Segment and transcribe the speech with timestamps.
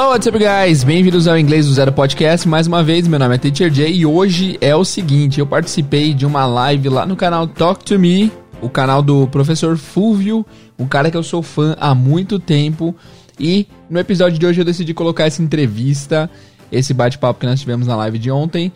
[0.00, 0.82] Hello, what's up, guys?
[0.82, 2.48] Bem-vindos ao Inglês do Zero Podcast.
[2.48, 6.14] Mais uma vez, meu nome é Teacher Jay e hoje é o seguinte: eu participei
[6.14, 8.32] de uma live lá no canal Talk to Me,
[8.62, 10.46] o canal do professor Fúvio,
[10.78, 12.96] um cara que eu sou fã há muito tempo.
[13.38, 16.30] E no episódio de hoje eu decidi colocar essa entrevista,
[16.72, 18.72] esse bate-papo que nós tivemos na live de ontem.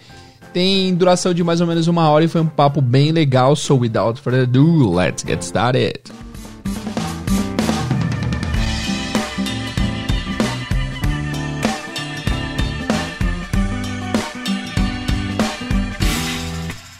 [0.52, 3.56] Tem duração de mais ou menos uma hora e foi um papo bem legal.
[3.56, 6.00] So, without further ado, let's get started.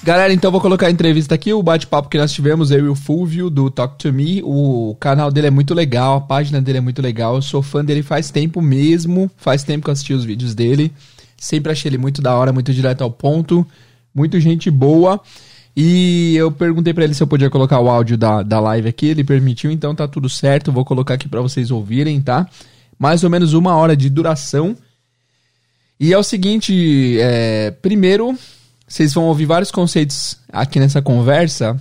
[0.05, 2.95] Galera, então vou colocar a entrevista aqui, o bate-papo que nós tivemos, eu e o
[2.95, 4.43] Fulvio, do Talk to Me.
[4.45, 7.37] O canal dele é muito legal, a página dele é muito legal.
[7.37, 10.93] Eu sou fã dele faz tempo mesmo, faz tempo que eu assisti os vídeos dele.
[11.39, 13.67] Sempre achei ele muito da hora, muito direto ao ponto,
[14.15, 15.19] muito gente boa.
[15.75, 19.07] E eu perguntei para ele se eu podia colocar o áudio da, da live aqui,
[19.07, 20.71] ele permitiu, então tá tudo certo.
[20.71, 22.47] Vou colocar aqui para vocês ouvirem, tá?
[22.99, 24.77] Mais ou menos uma hora de duração.
[25.99, 28.37] E é o seguinte, é, primeiro
[28.95, 31.77] vocês vão ouvir vários conceitos aqui nessa conversa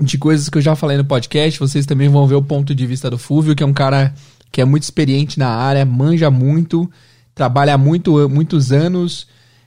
[0.00, 1.60] de coisas que eu já falei no podcast.
[1.60, 4.14] Vocês também vão ver o ponto de vista do Fúvio, que é um cara
[4.50, 6.90] que é muito experiente na área, manja muito,
[7.34, 9.26] trabalha muito, muitos anos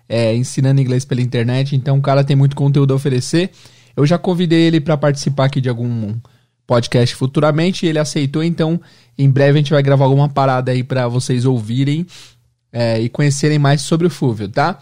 [0.10, 1.76] é, ensinando inglês pela internet.
[1.76, 3.52] Então, o cara tem muito conteúdo a oferecer.
[3.96, 6.16] Eu já convidei ele para participar aqui de algum
[6.66, 8.44] podcast futuramente ele aceitou.
[8.44, 8.82] Então,
[9.16, 12.08] em breve a gente vai gravar alguma parada aí para vocês ouvirem
[12.72, 14.80] é, e conhecerem mais sobre o Fúvio, tá?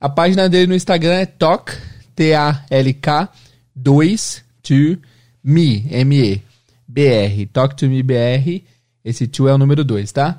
[0.00, 1.72] A página dele no Instagram é talk,
[2.14, 3.28] T-A-L-K,
[3.74, 4.98] 2 to
[5.42, 6.40] me, M-E,
[6.86, 8.62] B-R, talk to me BR,
[9.04, 10.38] esse to é o número 2, tá?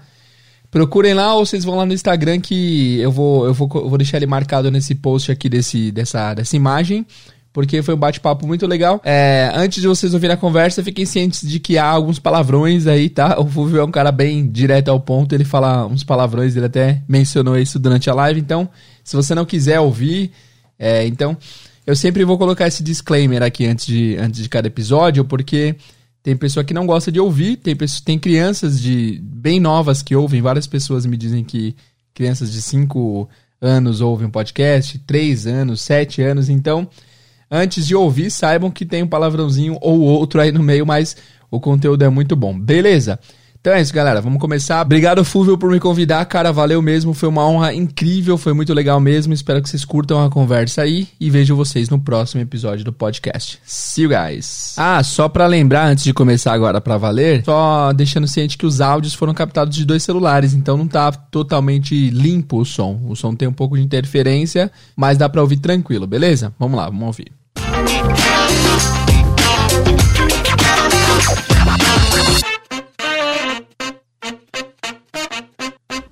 [0.71, 3.97] Procurem lá ou vocês vão lá no Instagram que eu vou, eu vou, eu vou
[3.97, 7.05] deixar ele marcado nesse post aqui desse, dessa, dessa imagem
[7.51, 9.01] porque foi um bate-papo muito legal.
[9.03, 13.09] É, antes de vocês ouvirem a conversa, fiquem cientes de que há alguns palavrões aí,
[13.09, 13.39] tá?
[13.39, 17.01] O Fulvio é um cara bem direto ao ponto, ele fala uns palavrões, ele até
[17.07, 18.69] mencionou isso durante a live, então,
[19.09, 20.31] se você não quiser ouvir,
[20.77, 21.37] é, então,
[21.85, 25.75] eu sempre vou colocar esse disclaimer aqui antes de, antes de cada episódio, porque
[26.21, 30.15] tem pessoa que não gosta de ouvir, tem, pessoa, tem crianças de bem novas que
[30.15, 31.75] ouvem, várias pessoas me dizem que
[32.13, 33.27] crianças de 5
[33.61, 36.87] anos ouvem um podcast, 3 anos, 7 anos, então
[37.51, 41.17] Antes de ouvir, saibam que tem um palavrãozinho ou outro aí no meio, mas
[41.49, 42.57] o conteúdo é muito bom.
[42.57, 43.19] Beleza?
[43.61, 44.21] Então é isso, galera.
[44.21, 44.81] Vamos começar.
[44.81, 46.23] Obrigado, Fúvio, por me convidar.
[46.25, 47.13] Cara, valeu mesmo.
[47.13, 48.37] Foi uma honra incrível.
[48.37, 49.33] Foi muito legal mesmo.
[49.33, 51.09] Espero que vocês curtam a conversa aí.
[51.19, 53.59] E vejo vocês no próximo episódio do podcast.
[53.65, 54.75] See you guys.
[54.77, 58.79] Ah, só pra lembrar, antes de começar agora pra valer, só deixando ciente que os
[58.79, 60.53] áudios foram captados de dois celulares.
[60.53, 62.97] Então não tá totalmente limpo o som.
[63.09, 66.53] O som tem um pouco de interferência, mas dá pra ouvir tranquilo, beleza?
[66.57, 67.38] Vamos lá, vamos ouvir.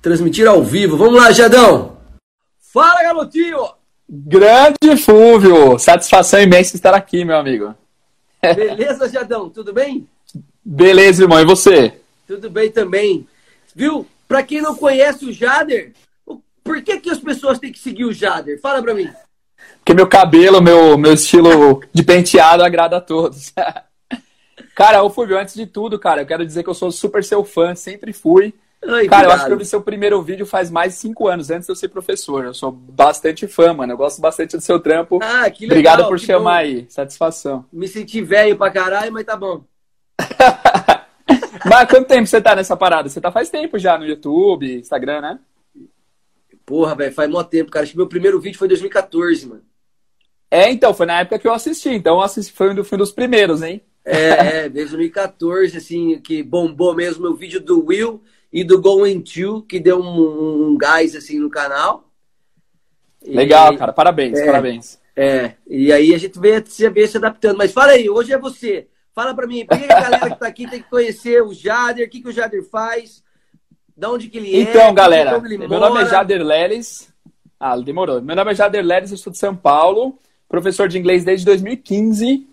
[0.00, 0.96] Transmitir ao vivo.
[0.96, 1.98] Vamos lá, Jadão!
[2.72, 3.58] Fala, garotinho!
[4.08, 5.78] Grande Fúvio!
[5.78, 7.74] Satisfação imensa estar aqui, meu amigo.
[8.40, 9.50] Beleza, Jadão?
[9.50, 10.08] Tudo bem?
[10.64, 11.40] Beleza, irmão.
[11.40, 11.94] E você?
[12.26, 13.26] Tudo bem também.
[13.74, 14.06] Viu?
[14.28, 15.92] Pra quem não conhece o Jader,
[16.62, 18.60] por que, que as pessoas têm que seguir o Jader?
[18.60, 19.10] Fala pra mim.
[19.78, 23.54] Porque meu cabelo, meu, meu estilo de penteado agrada a todos.
[24.76, 27.42] cara, ô Fulvio, antes de tudo, cara, eu quero dizer que eu sou super seu
[27.42, 28.52] fã, sempre fui.
[28.86, 31.50] Ai, cara, eu acho que eu vi seu primeiro vídeo faz mais de cinco anos,
[31.50, 32.44] antes de eu ser professor.
[32.44, 33.92] Eu sou bastante fã, mano.
[33.92, 35.18] Eu gosto bastante do seu trampo.
[35.20, 35.94] Ah, que legal.
[35.94, 36.68] Obrigado por chamar bom.
[36.68, 36.86] aí.
[36.88, 37.64] Satisfação.
[37.72, 39.64] Me senti velho pra caralho, mas tá bom.
[41.68, 43.08] mas quanto tempo você tá nessa parada?
[43.08, 45.38] Você tá faz tempo já no YouTube, Instagram, né?
[46.64, 47.82] Porra, velho, faz mó tempo, cara.
[47.82, 49.62] Acho que meu primeiro vídeo foi em 2014, mano.
[50.50, 51.90] É, então, foi na época que eu assisti.
[51.90, 53.82] Então, eu assisti, foi, um, dos primeiros, hein?
[54.04, 58.22] É, é, desde 2014, assim, que bombou mesmo meu vídeo do Will
[58.52, 62.10] e do Going To, que deu um, um gás, assim, no canal.
[63.24, 63.92] Legal, e, cara.
[63.92, 64.98] Parabéns, é, parabéns.
[65.14, 67.56] É, e aí a gente vem se, vem se adaptando.
[67.56, 68.86] Mas fala aí, hoje é você.
[69.14, 72.06] Fala pra mim, por que a galera que tá aqui tem que conhecer o Jader,
[72.06, 73.22] o que, que o Jader faz,
[73.96, 74.84] de onde que ele então, é.
[74.84, 75.88] Então, galera, meu mora.
[75.88, 77.12] nome é Jader Leles.
[77.58, 78.22] Ah, demorou.
[78.22, 80.18] Meu nome é Jader Leles, eu sou de São Paulo
[80.48, 82.46] professor de inglês desde 2015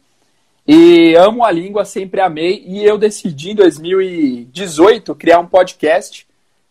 [0.67, 2.63] e amo a língua, sempre amei.
[2.65, 6.25] E eu decidi em 2018 criar um podcast,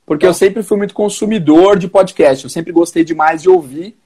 [0.04, 3.96] porque eu sempre fui muito consumidor de podcast, eu sempre gostei demais de ouvir.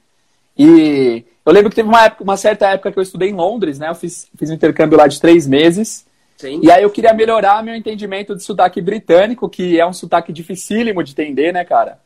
[0.57, 3.79] E eu lembro que teve uma, época, uma certa época que eu estudei em Londres,
[3.79, 3.89] né?
[3.89, 6.05] Eu fiz, fiz um intercâmbio lá de três meses.
[6.37, 6.59] Sim.
[6.63, 11.03] E aí eu queria melhorar meu entendimento de sotaque britânico, que é um sotaque dificílimo
[11.03, 11.99] de entender, né, cara?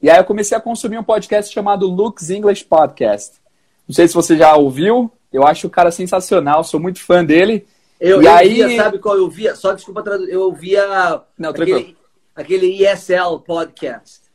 [0.00, 3.36] E aí eu comecei a consumir um podcast chamado Luke's English Podcast.
[3.86, 5.10] Não sei se você já ouviu.
[5.32, 7.66] Eu acho o cara sensacional, sou muito fã dele.
[8.00, 8.54] Eu, e eu aí...
[8.54, 9.54] via, sabe qual eu via?
[9.54, 10.86] Só desculpa, eu ouvia
[11.38, 11.96] Não, aquele,
[12.34, 14.28] aquele ESL Podcast.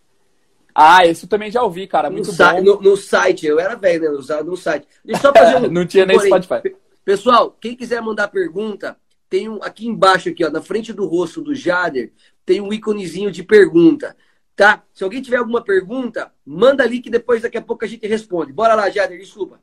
[0.76, 2.10] Ah, esse eu também já ouvi, cara.
[2.10, 2.62] Muito no, bom.
[2.62, 4.10] No, no, site, eu era velho, né?
[4.10, 4.88] Usava no site.
[5.06, 5.70] Deixa só fazer um.
[5.70, 6.76] Não tinha nem Spotify.
[7.06, 8.98] Pessoal, quem quiser mandar pergunta,
[9.30, 12.12] tem um aqui embaixo, aqui, ó, na frente do rosto do Jader,
[12.46, 14.16] tem um íconezinho de pergunta.
[14.56, 14.84] Tá?
[14.94, 18.54] Se alguém tiver alguma pergunta, manda ali que depois daqui a pouco a gente responde.
[18.54, 19.60] Bora lá, Jader, desculpa.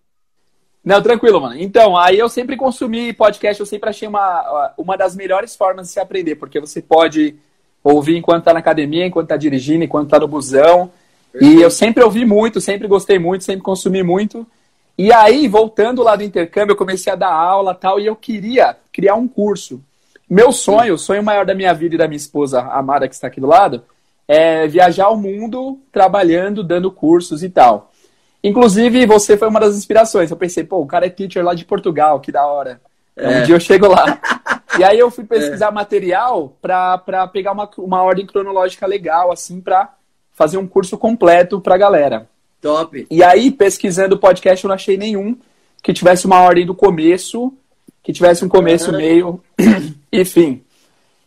[0.84, 1.60] Não, tranquilo, mano.
[1.60, 5.92] Então, aí eu sempre consumi podcast, eu sempre achei uma, uma das melhores formas de
[5.92, 7.36] se aprender, porque você pode
[7.84, 10.90] ouvir enquanto tá na academia, enquanto tá dirigindo, enquanto tá no busão.
[11.32, 11.60] Perfeito.
[11.60, 14.46] E eu sempre ouvi muito, sempre gostei muito, sempre consumi muito.
[14.96, 18.76] E aí, voltando lá do intercâmbio, eu comecei a dar aula tal, e eu queria
[18.92, 19.82] criar um curso.
[20.28, 23.26] Meu sonho, o sonho maior da minha vida e da minha esposa amada que está
[23.26, 23.82] aqui do lado,
[24.28, 27.89] é viajar o mundo trabalhando, dando cursos e tal.
[28.42, 30.30] Inclusive, você foi uma das inspirações.
[30.30, 32.80] Eu pensei, pô, o cara é teacher lá de Portugal, que da hora.
[33.16, 33.40] É.
[33.40, 34.18] Um dia eu chego lá.
[34.78, 35.70] e aí eu fui pesquisar é.
[35.72, 39.94] material para pegar uma, uma ordem cronológica legal, assim, para
[40.32, 42.26] fazer um curso completo pra galera.
[42.62, 43.06] Top.
[43.10, 45.36] E aí, pesquisando o podcast, eu não achei nenhum
[45.82, 47.52] que tivesse uma ordem do começo,
[48.02, 49.42] que tivesse um começo, meio
[50.12, 50.62] e fim.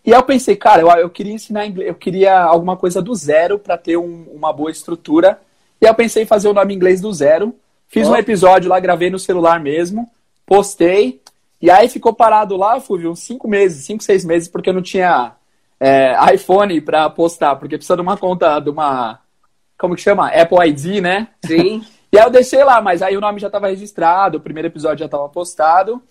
[0.05, 3.15] E aí eu pensei, cara, eu, eu queria ensinar inglês, eu queria alguma coisa do
[3.15, 5.39] zero para ter um, uma boa estrutura.
[5.83, 7.53] E aí eu pensei em fazer o nome inglês do zero.
[7.89, 8.11] Fiz oh.
[8.11, 10.09] um episódio lá, gravei no celular mesmo,
[10.45, 11.21] postei.
[11.61, 14.81] E aí ficou parado lá, Fúvio, uns cinco meses, cinco, seis meses, porque eu não
[14.81, 15.33] tinha
[15.77, 19.19] é, iPhone para postar, porque precisa de uma conta, de uma.
[19.77, 20.29] Como que chama?
[20.29, 21.27] Apple ID, né?
[21.45, 21.83] Sim.
[22.13, 24.99] e aí eu deixei lá, mas aí o nome já estava registrado, o primeiro episódio
[24.99, 26.01] já estava postado.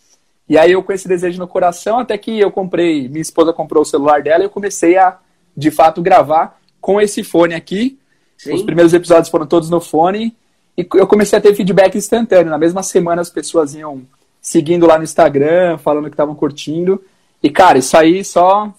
[0.46, 3.84] E aí eu com esse desejo no coração, até que eu comprei, minha esposa comprou
[3.84, 5.16] o celular dela e eu comecei a,
[5.56, 7.98] de fato, gravar com esse fone aqui.
[8.42, 8.54] Sim.
[8.54, 10.36] Os primeiros episódios foram todos no fone.
[10.76, 12.50] E eu comecei a ter feedback instantâneo.
[12.50, 14.02] Na mesma semana as pessoas iam
[14.40, 17.00] seguindo lá no Instagram, falando que estavam curtindo.
[17.40, 18.74] E, cara, isso aí só,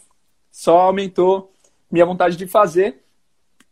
[0.52, 1.50] só aumentou
[1.90, 3.02] minha vontade de fazer.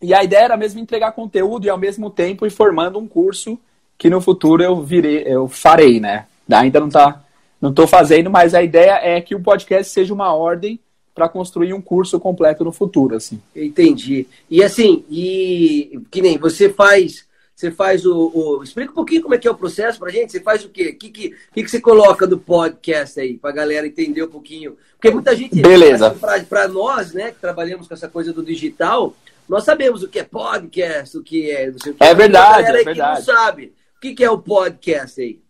[0.01, 3.59] E a ideia era mesmo entregar conteúdo e ao mesmo tempo ir formando um curso
[3.97, 6.25] que no futuro eu virei, eu farei, né?
[6.49, 7.21] Ainda não está
[7.61, 10.79] não estou fazendo, mas a ideia é que o podcast seja uma ordem
[11.13, 13.41] para construir um curso completo no futuro, assim.
[13.55, 14.27] Entendi.
[14.49, 17.25] E assim, e que nem você faz,
[17.55, 20.31] você faz o, o explica um pouquinho como é que é o processo para gente.
[20.31, 20.89] Você faz o quê?
[20.89, 24.29] O que, que, que, que você coloca no podcast aí para a galera entender um
[24.29, 24.77] pouquinho?
[24.93, 26.15] Porque muita gente, beleza,
[26.47, 29.15] para nós, né, que trabalhamos com essa coisa do digital,
[29.49, 32.03] nós sabemos o que é podcast, o que é, não sei o que.
[32.03, 32.99] É verdade, é verdade.
[32.99, 33.73] Que não sabe.
[33.97, 35.40] O que, que é o podcast aí?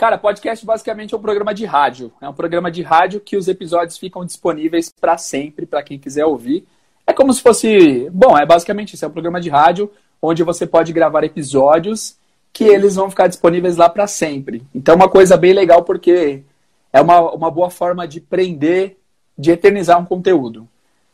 [0.00, 2.10] Cara, podcast basicamente é um programa de rádio.
[2.22, 6.24] É um programa de rádio que os episódios ficam disponíveis para sempre, para quem quiser
[6.24, 6.64] ouvir.
[7.06, 8.08] É como se fosse.
[8.10, 9.04] Bom, é basicamente isso.
[9.04, 9.90] É um programa de rádio
[10.22, 12.16] onde você pode gravar episódios
[12.50, 14.62] que eles vão ficar disponíveis lá para sempre.
[14.74, 16.44] Então, é uma coisa bem legal porque
[16.90, 18.96] é uma, uma boa forma de prender,
[19.36, 20.66] de eternizar um conteúdo.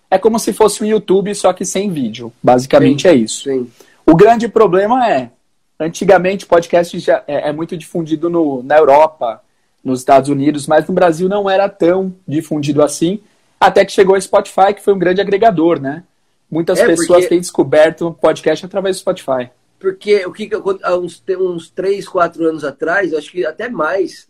[0.08, 2.32] É como se fosse um YouTube, só que sem vídeo.
[2.40, 3.50] Basicamente sim, é isso.
[3.50, 3.68] Sim.
[4.06, 5.32] O grande problema é
[5.78, 9.42] Antigamente, podcast já é, é muito difundido no, na Europa,
[9.84, 13.20] nos Estados Unidos, mas no Brasil não era tão difundido assim,
[13.60, 16.02] até que chegou o Spotify, que foi um grande agregador, né?
[16.50, 17.28] Muitas é pessoas porque...
[17.28, 19.50] têm descoberto podcast através do Spotify.
[19.78, 20.48] Porque o que
[20.82, 24.28] há uns, uns 3, 4 anos atrás, acho que até mais,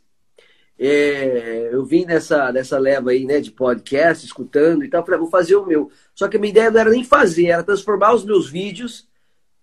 [0.79, 5.23] é, eu vim nessa, nessa leva aí, né, de podcast, escutando e tal, falei, ah,
[5.23, 5.91] vou fazer o meu.
[6.15, 9.06] Só que a minha ideia não era nem fazer, era transformar os meus vídeos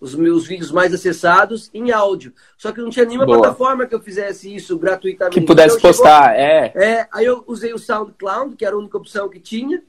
[0.04, 2.34] os meus vídeos mais acessados em áudio.
[2.58, 3.40] Só que não tinha nenhuma Boa.
[3.40, 5.40] plataforma que eu fizesse isso gratuitamente.
[5.40, 6.74] Que pudesse então, postar, chegou, é.
[6.76, 9.82] É, aí eu usei o SoundCloud, que era a única opção que tinha.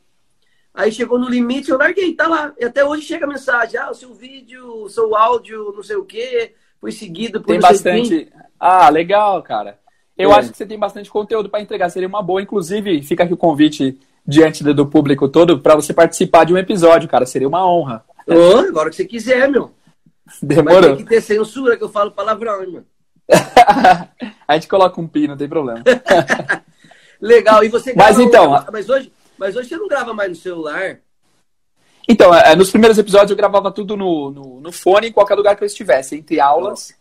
[0.72, 2.54] Aí chegou no limite, eu larguei, tá lá.
[2.60, 5.96] E até hoje chega a mensagem, ah, o seu vídeo, o seu áudio, não sei
[5.96, 8.32] o quê, foi seguido por Tem bastante.
[8.58, 9.80] Ah, legal, cara.
[10.16, 10.38] Eu é.
[10.38, 12.40] acho que você tem bastante conteúdo para entregar, seria uma boa.
[12.40, 17.08] Inclusive, fica aqui o convite diante do público todo para você participar de um episódio,
[17.08, 17.26] cara.
[17.26, 18.04] Seria uma honra.
[18.28, 19.72] Oh, agora que você quiser, meu.
[20.42, 20.80] Demorou.
[20.80, 22.86] Mas tem que ter censura que eu falo palavrão, hein, mano.
[24.46, 25.82] a gente coloca um pi, não tem problema.
[27.20, 27.64] Legal.
[27.64, 28.64] E você Mas então.
[28.72, 30.98] Mas hoje, mas hoje você não grava mais no celular?
[32.08, 35.56] Então, é, nos primeiros episódios eu gravava tudo no, no, no fone, em qualquer lugar
[35.56, 36.16] que eu estivesse.
[36.16, 36.94] Entre aulas,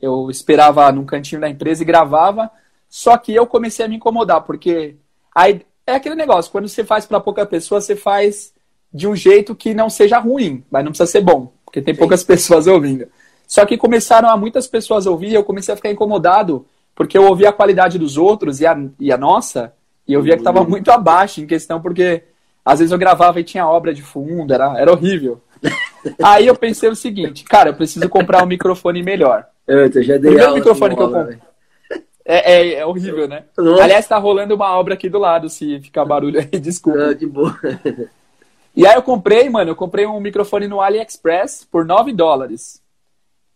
[0.00, 2.50] eu esperava num cantinho da empresa e gravava.
[2.88, 4.96] Só que eu comecei a me incomodar, porque
[5.34, 8.52] aí, é aquele negócio, quando você faz para pouca pessoa, você faz
[8.92, 11.98] de um jeito que não seja ruim, mas não precisa ser bom porque tem Sim.
[11.98, 13.06] poucas pessoas ouvindo.
[13.46, 17.24] Só que começaram a muitas pessoas ouvir e eu comecei a ficar incomodado, porque eu
[17.24, 19.72] ouvia a qualidade dos outros e a, e a nossa,
[20.06, 20.68] e eu via que estava uhum.
[20.68, 22.24] muito abaixo em questão, porque
[22.64, 25.40] às vezes eu gravava e tinha obra de fundo, era, era horrível.
[26.22, 29.46] Aí eu pensei o seguinte, cara, eu preciso comprar um microfone melhor.
[29.66, 31.38] Eu já dei o microfone que eu comprei.
[32.24, 33.44] É, é, é, horrível, né?
[33.58, 33.82] Nossa.
[33.82, 37.06] Aliás, tá rolando uma obra aqui do lado, se ficar barulho aí, desculpa.
[37.06, 37.56] Ah, de boa.
[38.74, 42.80] E aí eu comprei, mano, eu comprei um microfone no AliExpress por 9 dólares.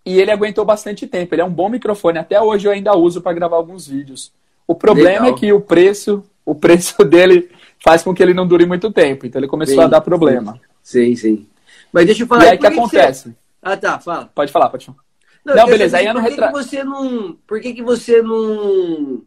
[0.05, 1.35] E ele aguentou bastante tempo.
[1.35, 2.19] Ele é um bom microfone.
[2.19, 4.33] Até hoje eu ainda uso para gravar alguns vídeos.
[4.67, 5.37] O problema Legal.
[5.37, 7.51] é que o preço, o preço dele
[7.83, 9.27] faz com que ele não dure muito tempo.
[9.27, 10.61] Então ele começou sim, a dar problema.
[10.83, 11.47] Sim, sim.
[11.93, 12.45] Mas deixa eu falar.
[12.45, 13.29] E aí o que, acontece?
[13.31, 13.37] Você...
[13.63, 14.31] Ah, tá, fala.
[14.35, 14.99] Pode falar, pode falar.
[15.45, 15.99] Não, não beleza.
[15.99, 17.39] Aí ano por que, que você não.
[17.47, 19.23] Por que, que você não.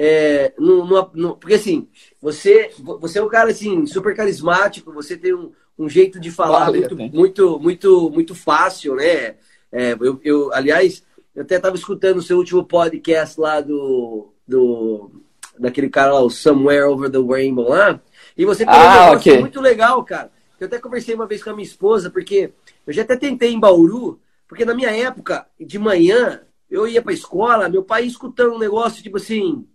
[0.00, 1.88] É, não, não, não, porque assim,
[2.22, 6.66] você, você é um cara assim, super carismático, você tem um, um jeito de falar
[6.66, 9.34] Valeu, muito, muito, muito, muito fácil, né?
[9.72, 11.02] É, eu, eu, aliás,
[11.34, 15.10] eu até estava escutando o seu último podcast lá do, do
[15.58, 18.00] daquele cara lá, o Somewhere Over the Rainbow lá,
[18.36, 19.40] e você tem ah, um negócio okay.
[19.40, 20.30] muito legal, cara.
[20.60, 22.52] Eu até conversei uma vez com a minha esposa, porque
[22.86, 27.12] eu já até tentei em Bauru, porque na minha época, de manhã, eu ia pra
[27.12, 29.66] escola, meu pai escutando um negócio tipo assim.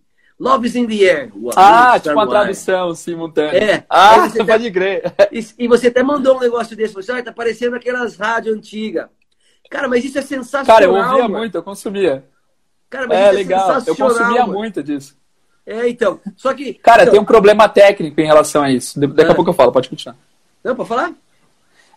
[0.44, 1.32] Love is in the air.
[1.56, 3.56] Ah, tipo uma tradução simultânea.
[3.56, 3.84] É.
[3.88, 5.14] Ah, você pode crer.
[5.32, 6.92] E, e, você até mandou um negócio desse.
[6.92, 9.06] Você, ah, tá parecendo aquelas rádios antigas.
[9.70, 10.66] Cara, mas isso é sensacional.
[10.66, 11.38] Cara, eu ouvia mano.
[11.38, 12.26] muito, eu consumia.
[12.90, 13.82] Cara, mas é, isso é legal.
[13.86, 14.52] Eu consumia mano.
[14.52, 15.16] muito disso.
[15.64, 16.20] É, então.
[16.36, 16.74] Só que.
[16.74, 17.12] Cara, então...
[17.12, 19.00] tem um problema técnico em relação a isso.
[19.00, 19.34] Daqui a é.
[19.34, 20.14] pouco eu falo, pode continuar.
[20.62, 21.10] Não, pode falar?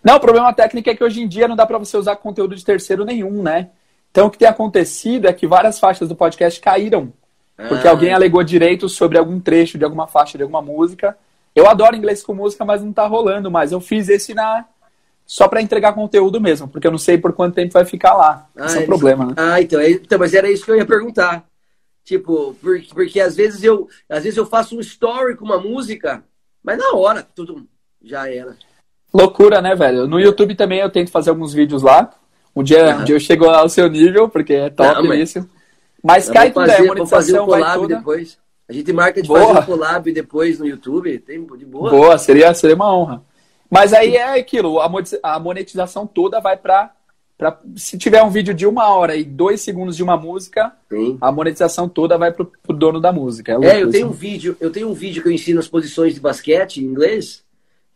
[0.01, 2.55] Não, o problema técnico é que hoje em dia não dá para você usar conteúdo
[2.55, 3.71] de terceiro nenhum, né?
[4.09, 7.11] Então o que tem acontecido é que várias faixas do podcast caíram.
[7.57, 7.91] Porque ah.
[7.91, 11.17] alguém alegou direitos sobre algum trecho de alguma faixa de alguma música.
[11.55, 13.71] Eu adoro inglês com música, mas não tá rolando mais.
[13.71, 14.65] Eu fiz esse na
[15.25, 18.47] só para entregar conteúdo mesmo, porque eu não sei por quanto tempo vai ficar lá.
[18.55, 19.33] Ah, Esse é um problema, né?
[19.35, 21.45] Ah, então, é, então, mas era isso que eu ia perguntar.
[22.05, 26.23] Tipo, porque, porque às vezes eu às vezes eu faço um story com uma música,
[26.63, 27.67] mas na hora tudo
[28.01, 28.55] já era.
[29.13, 30.07] Loucura, né, velho?
[30.07, 32.13] No YouTube também eu tento fazer alguns vídeos lá.
[32.55, 35.35] Um dia, um dia eu chego ao seu nível, porque é top não, mas...
[35.35, 35.49] isso.
[36.03, 37.95] Mas cai tudo, é, a monetização um vai toda...
[37.97, 38.37] depois.
[38.69, 39.39] A gente marca de boa.
[39.39, 41.89] fazer um collab depois no YouTube, tem de boa.
[41.89, 43.23] Boa, seria, seria uma honra.
[43.69, 46.91] Mas aí é aquilo, a monetização toda vai para
[47.37, 51.19] Pra, se tiver um vídeo de uma hora e dois segundos de uma música, Sim.
[51.21, 53.59] a monetização toda vai pro, pro dono da música.
[53.61, 56.15] É, é eu tenho um vídeo, eu tenho um vídeo que eu ensino as posições
[56.15, 57.43] de basquete em inglês.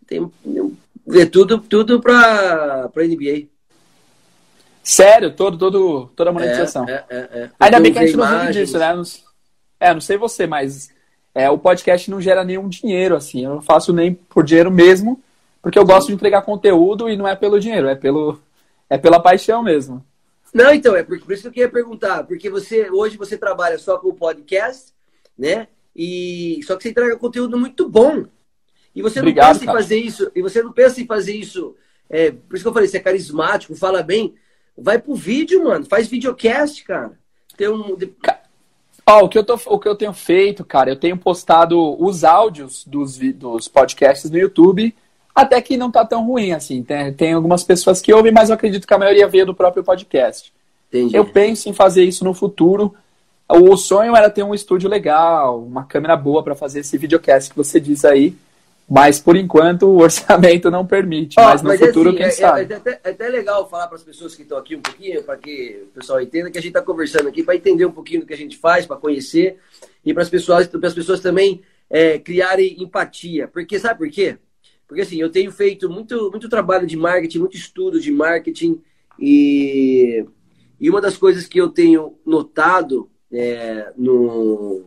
[0.05, 0.31] Tem,
[1.13, 3.47] é tudo, tudo pra, pra NBA.
[4.83, 6.87] Sério, todo, todo, toda a monetização.
[6.87, 7.49] É, é, é, é.
[7.59, 8.93] Ainda bem que a gente não vive disso, né?
[8.93, 9.03] Não,
[9.79, 10.89] é, não sei você, mas
[11.33, 13.45] é, o podcast não gera nenhum dinheiro, assim.
[13.45, 15.21] Eu não faço nem por dinheiro mesmo,
[15.61, 18.39] porque eu gosto de entregar conteúdo e não é pelo dinheiro, é pelo
[18.89, 20.03] é pela paixão mesmo.
[20.53, 23.77] Não, então, é por, por isso que eu queria perguntar, porque você hoje você trabalha
[23.77, 24.91] só com o podcast,
[25.37, 25.67] né?
[25.95, 28.25] E só que você entrega conteúdo muito bom.
[28.93, 29.77] E você Obrigado, não pensa cara.
[29.77, 31.75] em fazer isso, e você não pensa em fazer isso.
[32.09, 34.35] É, por isso que eu falei, você é carismático, fala bem.
[34.81, 35.85] Vai pro vídeo, mano.
[35.85, 37.11] Faz videocast, cara.
[37.55, 37.97] Tem um.
[39.05, 42.01] Ó, oh, o, que eu tô, o que eu tenho feito, cara, eu tenho postado
[42.01, 44.93] os áudios dos, dos podcasts no YouTube
[45.33, 46.83] até que não tá tão ruim, assim.
[46.83, 49.83] Tem, tem algumas pessoas que ouvem, mas eu acredito que a maioria veio do próprio
[49.83, 50.53] podcast.
[50.89, 51.15] Entendi.
[51.15, 52.93] Eu penso em fazer isso no futuro.
[53.47, 57.55] O sonho era ter um estúdio legal, uma câmera boa para fazer esse videocast que
[57.55, 58.35] você diz aí.
[58.93, 61.37] Mas por enquanto o orçamento não permite.
[61.39, 62.59] Oh, mas no mas é futuro, assim, quem é, sabe?
[62.59, 65.23] É, é, até, é, até, legal falar para as pessoas que estão aqui um pouquinho,
[65.23, 68.19] para que o pessoal entenda que a gente está conversando aqui, para entender um pouquinho
[68.19, 69.59] do que a gente faz, para conhecer,
[70.03, 73.47] e para as pessoas, as pessoas também é, criarem empatia.
[73.47, 74.37] Porque sabe por quê?
[74.85, 78.81] Porque assim, eu tenho feito muito, muito trabalho de marketing, muito estudo de marketing,
[79.17, 80.25] e,
[80.77, 84.83] e uma das coisas que eu tenho notado é, no,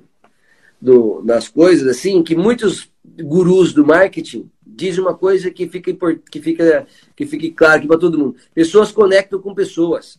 [0.79, 5.93] no, nas coisas, assim, que muitos gurus do marketing dizem uma coisa que fica,
[6.31, 8.37] que fica, que fique claro aqui para todo mundo.
[8.55, 10.19] Pessoas conectam com pessoas.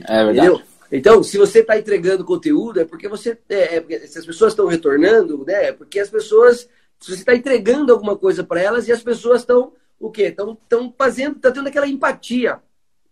[0.00, 0.48] É verdade.
[0.48, 0.62] Entendeu?
[0.90, 3.38] Então, se você está entregando conteúdo, é porque você.
[3.48, 5.68] É, é, se as pessoas estão retornando, né?
[5.68, 6.68] É porque as pessoas
[7.02, 10.22] se você está entregando alguma coisa para elas e as pessoas estão o quê?
[10.24, 10.56] Estão
[10.96, 12.60] fazendo, tá tendo aquela empatia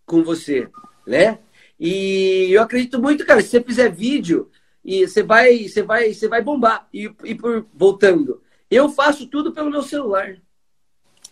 [0.07, 0.69] com você,
[1.05, 1.41] né?
[1.79, 4.49] E eu acredito muito, cara, se você fizer vídeo
[4.85, 6.89] e você vai, você vai, você vai bombar.
[6.95, 10.37] E, e por voltando, eu faço tudo pelo meu celular.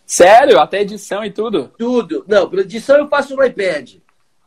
[0.05, 0.59] Sério?
[0.59, 1.71] Até edição e tudo?
[1.77, 2.25] Tudo.
[2.27, 3.97] Não, pela edição eu faço no iPad.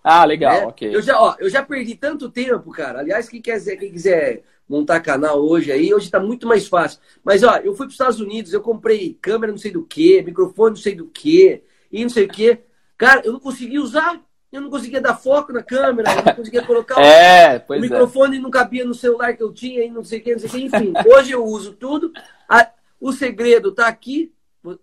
[0.02, 0.66] Ah, legal, né?
[0.66, 0.94] ok.
[0.94, 2.98] Eu já, ó, eu já perdi tanto tempo, cara.
[2.98, 6.98] Aliás, quem quiser, quem quiser montar canal hoje aí, hoje está muito mais fácil.
[7.22, 10.22] Mas, ó, eu fui para os Estados Unidos, eu comprei câmera não sei do que,
[10.22, 12.58] microfone não sei do que, e não sei o que.
[12.98, 14.20] Cara, eu não conseguia usar.
[14.50, 17.80] Eu não conseguia dar foco na câmera, eu não conseguia colocar é, o, o é.
[17.80, 18.40] microfone é.
[18.40, 20.52] não cabia no celular que eu tinha, e não sei o que, não sei o
[20.52, 20.92] que, enfim.
[21.08, 22.12] Hoje eu uso tudo.
[22.46, 22.68] A,
[23.02, 24.32] o segredo tá aqui.
[24.64, 24.78] Olha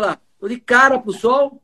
[0.00, 1.62] lá, tô de cara pro sol.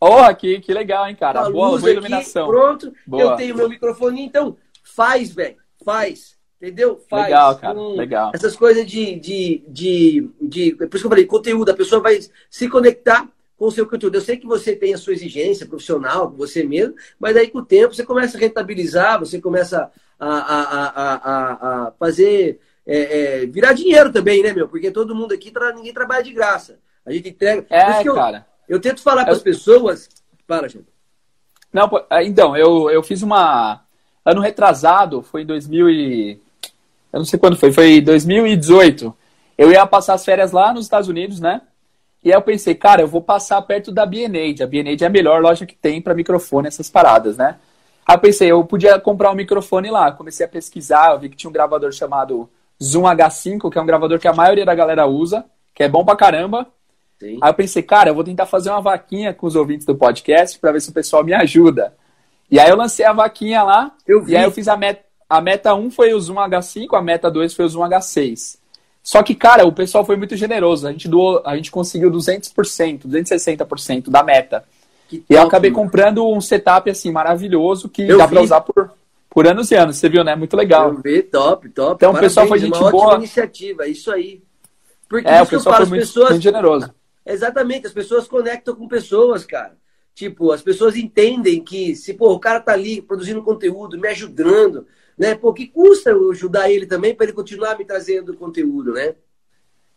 [0.00, 1.48] Oh, que, que legal, hein, cara?
[1.50, 2.44] Boa, boa iluminação.
[2.44, 3.22] Aqui, pronto, boa.
[3.22, 7.04] eu tenho meu microfone, então faz, velho, faz Entendeu?
[7.10, 7.76] Faz legal, cara.
[7.76, 8.30] Um, legal.
[8.32, 10.76] Essas coisas de, de, de, de.
[10.76, 11.72] Por isso que eu falei, conteúdo.
[11.72, 14.14] A pessoa vai se conectar com o seu conteúdo.
[14.14, 17.58] Eu sei que você tem a sua exigência profissional, com você mesmo, mas aí com
[17.58, 19.90] o tempo você começa a rentabilizar, você começa
[20.20, 22.60] a, a, a, a, a fazer.
[22.86, 24.68] É, é, virar dinheiro também, né, meu?
[24.68, 26.78] Porque todo mundo aqui, ninguém trabalha de graça.
[27.06, 27.64] A gente entrega.
[27.70, 28.46] É, eu, cara.
[28.68, 30.08] Eu tento falar para as pessoas.
[30.46, 30.86] Para, gente.
[31.72, 33.82] Não, ah, então, eu, eu fiz uma.
[34.24, 36.40] Ano retrasado, foi em 2000 e...
[37.12, 39.12] Eu não sei quando foi, foi 2018.
[39.58, 41.60] Eu ia passar as férias lá nos Estados Unidos, né?
[42.22, 44.62] E aí eu pensei, cara, eu vou passar perto da B&Aid.
[44.62, 47.56] A B&Aid é a melhor loja que tem para microfone, essas paradas, né?
[48.06, 50.12] Aí eu pensei, eu podia comprar um microfone lá.
[50.12, 52.48] Comecei a pesquisar, eu vi que tinha um gravador chamado
[52.82, 56.04] Zoom H5, que é um gravador que a maioria da galera usa, que é bom
[56.04, 56.66] pra caramba.
[57.18, 57.38] Sim.
[57.40, 60.58] Aí eu pensei, cara, eu vou tentar fazer uma vaquinha com os ouvintes do podcast
[60.58, 61.94] para ver se o pessoal me ajuda.
[62.50, 63.92] E aí eu lancei a vaquinha lá,
[64.26, 67.30] e aí eu fiz a meta, a meta 1 foi o Zoom H5, a meta
[67.30, 68.58] 2 foi o Zoom H6.
[69.02, 70.86] Só que, cara, o pessoal foi muito generoso.
[70.86, 74.64] A gente, doou, a gente conseguiu 200%, 260% da meta.
[75.08, 78.92] Que e eu acabei comprando um setup, assim, maravilhoso, que eu dá pra usar por,
[79.32, 79.96] por anos e anos.
[79.96, 80.36] Você viu, né?
[80.36, 80.90] Muito legal.
[80.90, 81.96] Eu vi, top, top.
[81.96, 83.14] Então, Parabéns, o pessoal foi gente uma boa.
[83.16, 84.42] iniciativa, isso aí.
[85.08, 86.30] Porque é, o pessoal foi muito, pessoas...
[86.30, 86.94] muito generoso.
[87.24, 89.76] Exatamente, as pessoas conectam com pessoas, cara.
[90.14, 94.86] Tipo, as pessoas entendem que se pô, o cara tá ali produzindo conteúdo, me ajudando,
[95.16, 95.34] né?
[95.34, 99.14] Pô, que custa eu ajudar ele também para ele continuar me trazendo conteúdo, né?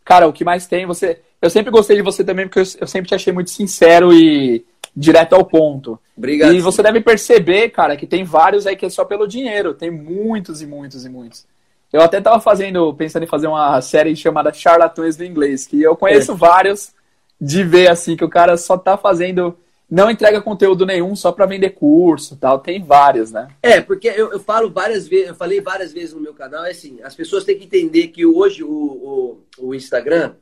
[0.05, 1.19] Cara, o que mais tem, você.
[1.41, 4.65] Eu sempre gostei de você também, porque eu, eu sempre te achei muito sincero e
[4.95, 5.99] direto ao ponto.
[6.17, 6.53] Obrigado.
[6.53, 9.73] E você deve perceber, cara, que tem vários aí que é só pelo dinheiro.
[9.73, 11.45] Tem muitos e muitos e muitos.
[11.91, 15.95] Eu até tava fazendo, pensando em fazer uma série chamada Charlatões do Inglês, que eu
[15.95, 16.35] conheço é.
[16.35, 16.93] vários
[17.39, 19.57] de ver assim que o cara só tá fazendo
[19.89, 22.59] não entrega conteúdo nenhum só para vender curso tal.
[22.59, 23.47] Tem vários, né?
[23.61, 26.71] É, porque eu, eu, falo várias vezes, eu falei várias vezes no meu canal, é
[26.71, 30.33] assim, as pessoas têm que entender que hoje o, o, o Instagram,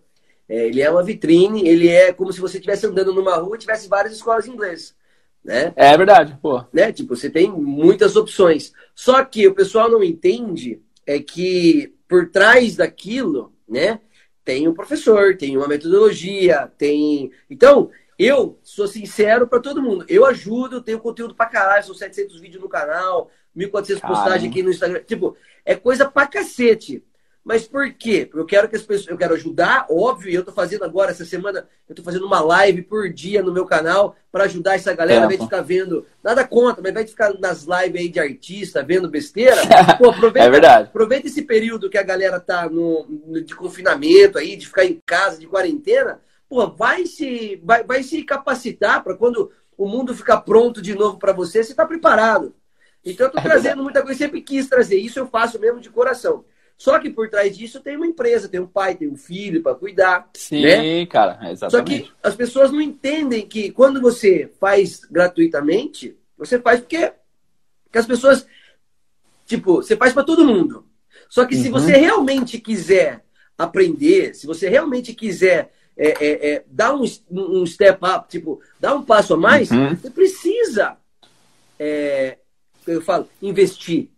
[0.48, 3.60] é, ele é uma vitrine, ele é como se você estivesse andando numa rua e
[3.60, 4.96] tivesse várias escolas de inglês.
[5.44, 5.74] Né?
[5.76, 6.64] É verdade, pô.
[6.72, 6.92] Né?
[6.92, 8.72] Tipo, você tem muitas opções.
[8.96, 14.00] Só que o pessoal não entende é que por trás daquilo, né,
[14.46, 17.32] tem um professor, tem uma metodologia, tem.
[17.50, 20.06] Então, eu sou sincero para todo mundo.
[20.08, 24.70] Eu ajudo, tenho conteúdo pra caralho, são 700 vídeos no canal, 1.400 postagens aqui no
[24.70, 25.02] Instagram.
[25.06, 27.04] Tipo, é coisa pra cacete.
[27.44, 28.26] Mas por quê?
[28.26, 31.12] Porque eu quero que as pessoas, eu quero ajudar, óbvio, e eu tô fazendo agora
[31.12, 34.94] essa semana, eu tô fazendo uma live por dia no meu canal para ajudar essa
[34.94, 38.82] galera, invés de ficar vendo, nada contra, mas de ficar nas lives aí de artista,
[38.82, 39.58] vendo besteira,
[40.00, 40.88] pô, aproveita, é verdade.
[40.88, 43.06] aproveita esse período que a galera tá no,
[43.46, 48.24] de confinamento aí, de ficar em casa, de quarentena, pô, vai se, vai, vai se
[48.24, 52.56] capacitar para quando o mundo ficar pronto de novo para você, você tá preparado.
[53.04, 55.90] Então eu tô é trazendo muita coisa, sempre quis trazer, isso eu faço mesmo de
[55.90, 56.46] coração.
[56.78, 59.76] Só que por trás disso tem uma empresa, tem um pai, tem um filho para
[59.76, 60.30] cuidar.
[60.34, 61.06] Sim, né?
[61.06, 61.72] cara, exatamente.
[61.72, 67.14] Só que as pessoas não entendem que quando você faz gratuitamente, você faz porque,
[67.86, 68.46] porque as pessoas.
[69.46, 70.86] Tipo, você faz para todo mundo.
[71.30, 71.62] Só que uhum.
[71.64, 73.24] se você realmente quiser
[73.58, 78.96] aprender, se você realmente quiser é, é, é, dar um, um step up, tipo, dar
[78.96, 79.96] um passo a mais, uhum.
[79.96, 80.98] você precisa,
[81.80, 82.38] é,
[82.88, 84.10] eu falo, investir.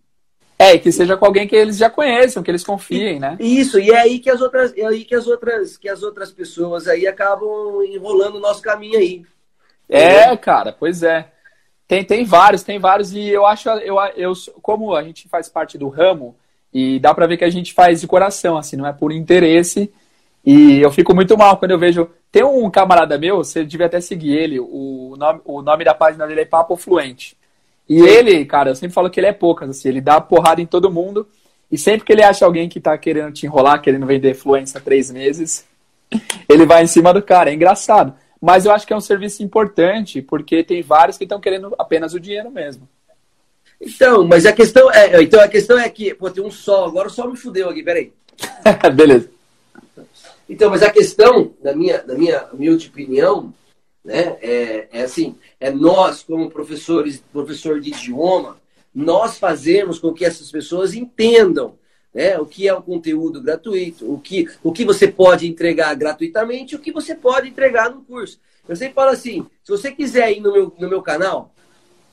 [0.57, 3.35] É, que seja com alguém que eles já conheçam, que eles confiem, né?
[3.39, 6.31] Isso, e é aí que as outras, é aí que as outras, que as outras
[6.31, 9.25] pessoas aí acabam enrolando o nosso caminho aí.
[9.89, 11.27] É, cara, pois é.
[11.87, 15.77] Tem, tem vários, tem vários, e eu acho, eu, eu, como a gente faz parte
[15.77, 16.35] do ramo,
[16.73, 19.89] e dá pra ver que a gente faz de coração, assim, não é por interesse.
[20.45, 22.09] E eu fico muito mal quando eu vejo.
[22.29, 26.27] Tem um camarada meu, você devia até seguir ele, o nome, o nome da página
[26.27, 27.37] dele é Papo Fluente.
[27.87, 30.65] E ele, cara, eu sempre falo que ele é poucas, assim, ele dá porrada em
[30.65, 31.27] todo mundo.
[31.71, 35.11] E sempre que ele acha alguém que tá querendo te enrolar, querendo vender fluência três
[35.11, 35.65] meses,
[36.49, 37.49] ele vai em cima do cara.
[37.49, 38.13] É engraçado.
[38.41, 42.13] Mas eu acho que é um serviço importante, porque tem vários que estão querendo apenas
[42.13, 42.87] o dinheiro mesmo.
[43.79, 45.21] Então, mas a questão é.
[45.21, 47.83] Então a questão é que, pô, tem um sol, agora o sol me fudeu aqui,
[47.83, 48.11] peraí.
[48.93, 49.29] Beleza.
[50.47, 53.53] Então, mas a questão, na minha, na minha humilde opinião,
[54.05, 54.37] né?
[54.41, 58.57] É, é assim, é nós, como professores, professor de idioma,
[58.93, 61.77] nós fazemos com que essas pessoas entendam
[62.13, 66.75] né, o que é o conteúdo gratuito, o que, o que você pode entregar gratuitamente,
[66.75, 68.39] o que você pode entregar no curso.
[68.69, 71.53] Eu sempre falo assim, se você quiser ir no meu, no meu canal,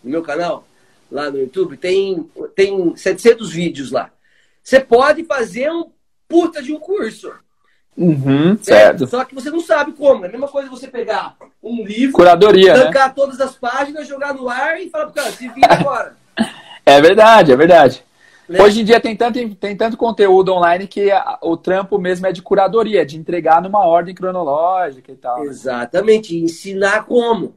[0.02, 0.66] no meu canal,
[1.10, 4.10] lá no YouTube, tem, tem 700 vídeos lá.
[4.62, 5.92] Você pode fazer um
[6.26, 7.32] puta de um curso.
[7.96, 9.06] Uhum, certo.
[9.06, 10.24] Só que você não sabe como.
[10.24, 13.14] É a mesma coisa você pegar um livro, Curadoria, tancar né?
[13.14, 16.16] todas as páginas, jogar no ar e falar pro cara, se vira agora.
[16.86, 18.02] é verdade, é verdade.
[18.48, 18.60] Né?
[18.60, 22.32] Hoje em dia tem tanto, tem tanto conteúdo online que a, o trampo mesmo é
[22.32, 25.40] de curadoria, de entregar numa ordem cronológica e tal.
[25.40, 25.46] Né?
[25.46, 27.54] Exatamente, ensinar como.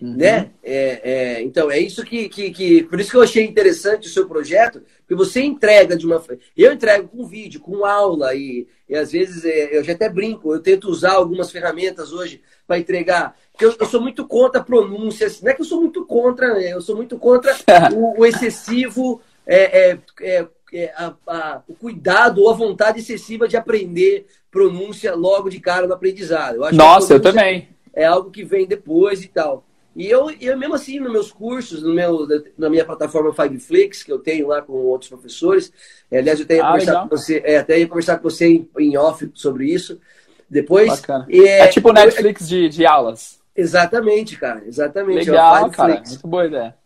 [0.00, 0.16] Uhum.
[0.16, 0.50] Né?
[0.62, 4.10] É, é, então, é isso que, que, que, Por isso que eu achei interessante o
[4.10, 6.22] seu projeto, porque você entrega de uma.
[6.56, 10.54] Eu entrego com vídeo, com aula, e, e às vezes é, eu já até brinco,
[10.54, 13.36] eu tento usar algumas ferramentas hoje para entregar.
[13.50, 15.42] Porque eu, eu, sou muito contra pronúncias.
[15.42, 16.72] Não é que eu sou muito contra, né?
[16.72, 17.52] eu sou muito contra
[17.92, 19.20] o, o excessivo.
[19.44, 25.14] É, é, é, é, a, a, o cuidado ou a vontade excessiva de aprender pronúncia
[25.14, 26.62] logo de cara no aprendizado.
[26.62, 27.68] Eu Nossa, eu também.
[27.94, 29.64] É algo que vem depois e tal.
[29.98, 32.24] E eu, eu mesmo assim, nos meus cursos, no meu,
[32.56, 35.72] na minha plataforma Fiveflix, que eu tenho lá com outros professores,
[36.08, 38.96] é, aliás, eu tenho ah, com você, é, até ia conversar com você em, em
[38.96, 40.00] off sobre isso
[40.48, 41.02] depois.
[41.28, 43.40] É, é tipo Netflix de, de aulas.
[43.56, 45.28] Exatamente, cara, exatamente.
[45.28, 46.76] É Legal, cara, muito boa ideia.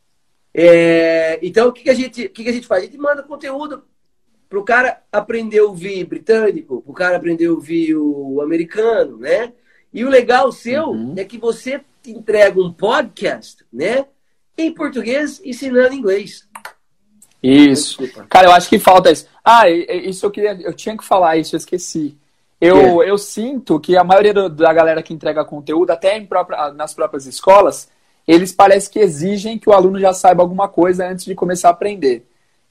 [0.55, 2.83] É, então, o que, que, a gente, o que, que a gente faz?
[2.83, 3.85] A gente manda conteúdo
[4.49, 9.19] para o cara aprender a ouvir britânico, para o cara aprender a ouvir o americano,
[9.19, 9.53] né?
[9.93, 11.13] E o legal seu uhum.
[11.15, 14.07] é que você entrega um podcast, né?
[14.57, 16.49] Em português, ensinando inglês.
[17.43, 17.99] Isso.
[18.29, 19.27] Cara, eu acho que falta isso.
[19.45, 20.53] Ah, isso eu queria.
[20.61, 22.17] Eu tinha que falar isso, eu esqueci.
[22.61, 26.95] Eu, eu sinto que a maioria do, da galera que entrega conteúdo, até própria, nas
[26.95, 27.91] próprias escolas,
[28.27, 31.73] eles parecem que exigem que o aluno já saiba alguma coisa antes de começar a
[31.73, 32.25] aprender.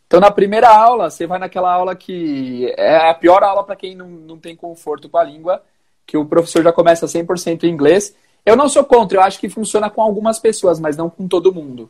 [0.07, 3.93] Então, na primeira aula, você vai naquela aula que é a pior aula para quem
[3.93, 5.61] não, não tem conforto com a língua,
[6.05, 8.15] que o professor já começa 100% em inglês
[8.45, 11.53] eu não sou contra, eu acho que funciona com algumas pessoas, mas não com todo
[11.53, 11.89] mundo.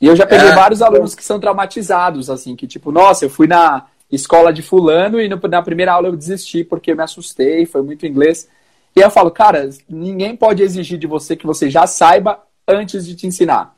[0.00, 3.30] E eu já peguei é, vários alunos que são traumatizados, assim, que tipo, nossa, eu
[3.30, 7.02] fui na escola de fulano e no, na primeira aula eu desisti porque eu me
[7.02, 8.48] assustei, foi muito inglês.
[8.94, 13.14] E eu falo, cara, ninguém pode exigir de você que você já saiba antes de
[13.14, 13.74] te ensinar.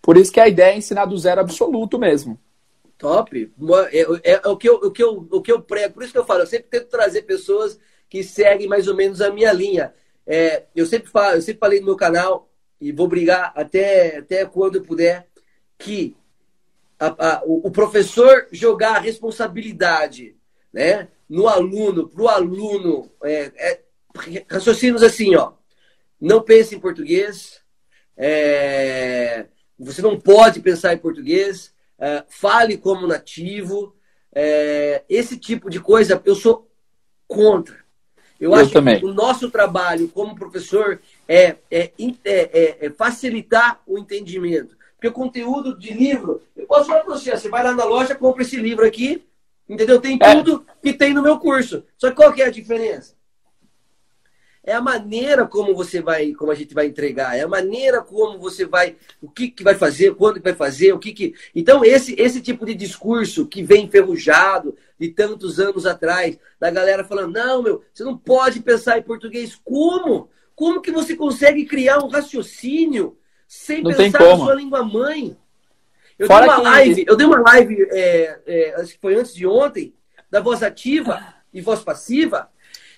[0.00, 2.38] Por isso que a ideia é ensinar do zero absoluto mesmo.
[2.96, 3.52] Top.
[3.92, 5.94] É, é, é, o, que eu, o, que eu, o que eu prego.
[5.94, 7.78] Por isso que eu falo, eu sempre tento trazer pessoas
[8.08, 9.94] que seguem mais ou menos a minha linha.
[10.30, 14.44] É, eu, sempre falo, eu sempre falei no meu canal, e vou brigar até, até
[14.44, 15.26] quando eu puder,
[15.78, 16.14] que
[17.00, 20.36] a, a, o, professor jogar a responsabilidade
[20.72, 23.82] né, no aluno, para o aluno, é, é,
[24.50, 25.52] raciocínios assim, ó,
[26.20, 27.62] não pense em português,
[28.14, 29.46] é,
[29.78, 33.96] você não pode pensar em português, é, fale como nativo,
[34.32, 36.70] é, esse tipo de coisa eu sou
[37.26, 37.87] contra.
[38.40, 39.00] Eu, eu acho também.
[39.00, 44.76] que o nosso trabalho como professor é, é, é, é, é facilitar o entendimento.
[44.94, 48.14] Porque o conteúdo de livro, eu posso falar para você, você vai lá na loja,
[48.14, 49.24] compra esse livro aqui,
[49.68, 50.00] entendeu?
[50.00, 50.34] Tem é.
[50.34, 51.84] tudo que tem no meu curso.
[51.96, 53.18] Só que qual que é a diferença?
[54.68, 58.38] é a maneira como você vai, como a gente vai entregar, é a maneira como
[58.38, 61.34] você vai, o que, que vai fazer, quando que vai fazer, o que que.
[61.54, 67.04] Então, esse, esse tipo de discurso que vem enferrujado de tantos anos atrás, da galera
[67.04, 69.58] falando, não, meu, você não pode pensar em português.
[69.64, 70.28] Como?
[70.54, 75.36] Como que você consegue criar um raciocínio sem não pensar na sua língua mãe?
[76.18, 76.62] Eu Fora dei uma que...
[76.62, 79.94] live, eu dei uma live, é, é, acho que foi antes de ontem,
[80.28, 81.22] da voz ativa
[81.54, 82.50] e voz passiva,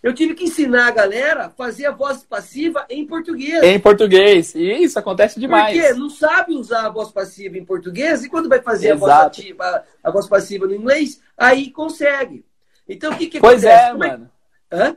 [0.02, 3.62] eu tive que ensinar a galera a fazer a voz passiva em português.
[3.62, 4.54] Em português.
[4.54, 5.76] E isso acontece demais.
[5.76, 9.12] Porque não sabe usar a voz passiva em português e quando vai fazer a voz,
[9.12, 12.44] ativa, a voz passiva no inglês, aí consegue.
[12.88, 13.98] Então o que, que pois acontece?
[13.98, 14.30] Pois é, mano.
[14.72, 14.96] Hã?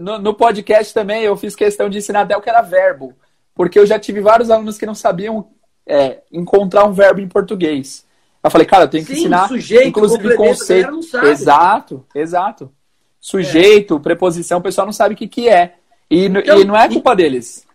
[0.00, 3.14] No, no podcast também eu fiz questão de ensinar até o que era verbo.
[3.54, 5.48] Porque eu já tive vários alunos que não sabiam
[5.86, 8.04] é, encontrar um verbo em português.
[8.42, 10.98] Eu falei, cara, eu tenho que Sim, ensinar, sujeito, inclusive conceito.
[11.24, 12.72] Exato, exato
[13.20, 14.00] sujeito, é.
[14.00, 15.74] preposição, o pessoal não sabe o que, que é.
[16.10, 17.16] E, então, e não é culpa e...
[17.16, 17.66] deles.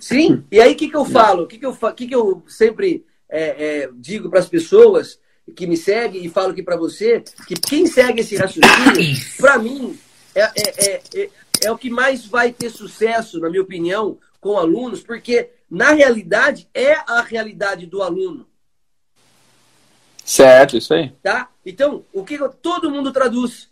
[0.00, 1.42] Sim, e aí o que, que eu falo?
[1.42, 5.18] O que, que, eu, que, que eu sempre é, é, digo para as pessoas
[5.54, 9.98] que me seguem e falo aqui para você, que quem segue esse raciocínio, para mim,
[10.34, 11.30] é, é, é,
[11.64, 16.68] é, o que mais vai ter sucesso, na minha opinião, com alunos, porque na realidade
[16.72, 18.46] é a realidade do aluno.
[20.24, 21.10] Certo, isso aí.
[21.22, 21.48] Tá?
[21.64, 23.67] Então, o que todo mundo traduz?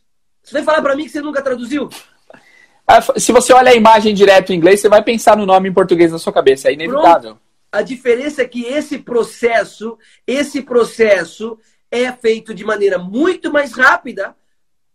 [0.46, 1.88] Você vai falar para mim que você nunca traduziu?
[2.86, 5.72] Ah, se você olha a imagem direto em inglês, você vai pensar no nome em
[5.72, 6.68] português na sua cabeça.
[6.68, 7.32] É inevitável.
[7.32, 7.40] Pronto.
[7.72, 11.58] A diferença é que esse processo, esse processo
[11.90, 14.36] é feito de maneira muito mais rápida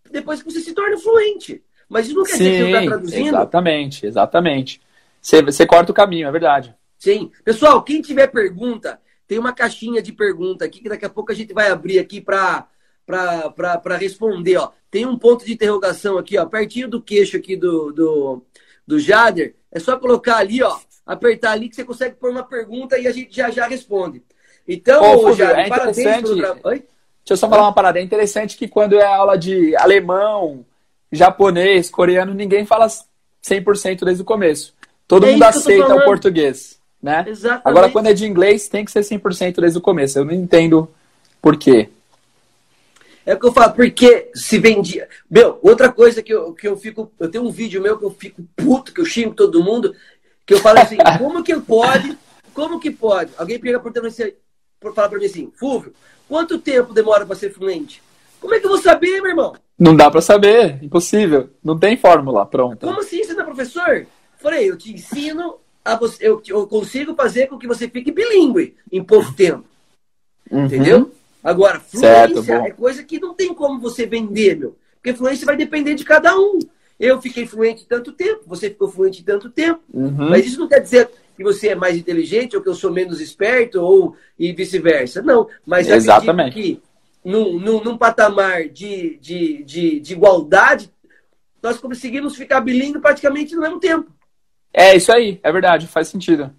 [0.09, 1.61] depois que você se torna fluente.
[1.89, 3.27] Mas isso não quer Sim, dizer que você está traduzindo.
[3.27, 4.81] Exatamente, exatamente.
[5.21, 6.73] Você, você corta o caminho, é verdade.
[6.97, 7.29] Sim.
[7.43, 11.35] Pessoal, quem tiver pergunta, tem uma caixinha de pergunta aqui que daqui a pouco a
[11.35, 12.67] gente vai abrir aqui para
[13.05, 14.57] para responder.
[14.57, 14.71] Ó.
[14.89, 18.41] Tem um ponto de interrogação aqui, ó, pertinho do queixo aqui do, do,
[18.85, 19.55] do Jader.
[19.71, 23.11] É só colocar ali, ó, apertar ali que você consegue pôr uma pergunta e a
[23.11, 24.21] gente já já responde.
[24.67, 26.83] Então, Ô, Jader, é parabéns pelo trabalho.
[27.23, 27.99] Deixa eu só falar uma parada.
[27.99, 30.65] É interessante que quando é aula de alemão,
[31.11, 34.73] japonês, coreano, ninguém fala 100% desde o começo.
[35.07, 37.25] Todo é mundo aceita o português, né?
[37.27, 37.67] Exatamente.
[37.67, 40.17] Agora, quando é de inglês, tem que ser 100% desde o começo.
[40.17, 40.89] Eu não entendo
[41.41, 41.89] por quê.
[43.25, 45.07] É o que eu falo, porque se vendia.
[45.29, 47.12] Meu, outra coisa que eu, que eu fico.
[47.19, 49.95] Eu tenho um vídeo meu que eu fico puto, que eu xingo todo mundo,
[50.45, 52.17] que eu falo assim, como que pode?
[52.53, 53.31] Como que pode?
[53.38, 55.93] Alguém pega por telefone e fala pra mim assim, Fúvio,
[56.27, 58.01] quanto tempo demora para ser fluente?
[58.39, 59.53] Como é que eu vou saber, meu irmão?
[59.77, 61.49] Não dá para saber, impossível.
[61.63, 62.88] Não tem fórmula pronta.
[62.88, 64.07] Como assim, você não é professor?
[64.38, 68.75] Falei, eu te ensino, a você, eu, eu consigo fazer com que você fique bilíngue
[68.91, 69.63] em pouco tempo.
[70.49, 70.65] Uhum.
[70.65, 71.12] Entendeu?
[71.43, 74.75] Agora, fluência certo, é coisa que não tem como você vender, meu.
[74.95, 76.60] Porque fluência vai depender de cada um.
[76.99, 79.82] Eu fiquei fluente tanto tempo, você ficou fluente tanto tempo.
[79.91, 80.30] Uhum.
[80.30, 83.19] Mas isso não quer dizer que você é mais inteligente ou que eu sou menos
[83.19, 85.21] esperto ou e vice-versa.
[85.23, 86.54] Não, mas Exatamente.
[86.54, 86.82] que
[87.25, 90.91] num, num, num patamar de, de, de, de, igualdade,
[91.62, 94.12] nós conseguimos ficar bilíngue praticamente no mesmo tempo.
[94.71, 96.54] É, isso aí, é verdade, faz sentido.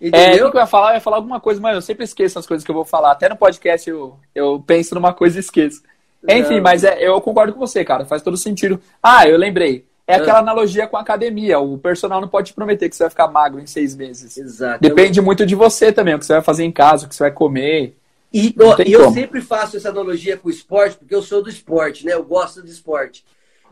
[0.00, 0.46] Entendeu?
[0.46, 0.90] É, o que eu ia falar?
[0.90, 3.12] Eu ia falar alguma coisa, mas eu sempre esqueço as coisas que eu vou falar.
[3.12, 5.82] Até no podcast eu, eu penso numa coisa e esqueço.
[6.28, 8.04] Enfim, mas é, eu concordo com você, cara.
[8.04, 8.80] Faz todo sentido.
[9.02, 9.86] Ah, eu lembrei.
[10.06, 11.58] É aquela analogia com a academia.
[11.58, 14.36] O personal não pode te prometer que você vai ficar magro em seis meses.
[14.36, 14.80] Exato.
[14.80, 17.22] Depende muito de você também, o que você vai fazer em casa, o que você
[17.22, 17.96] vai comer.
[18.32, 18.54] E,
[18.86, 22.12] e eu sempre faço essa analogia com o esporte, porque eu sou do esporte, né?
[22.12, 23.24] Eu gosto do esporte.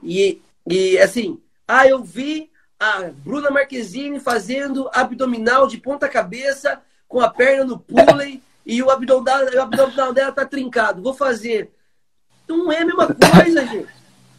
[0.03, 2.49] E, e assim, ah, eu vi
[2.83, 8.91] a Bruna Marquezine fazendo abdominal de ponta cabeça, com a perna no pulley, e o
[8.91, 11.01] abdominal, o abdominal dela tá trincado.
[11.01, 11.71] Vou fazer.
[12.49, 13.87] Não é a mesma coisa, gente.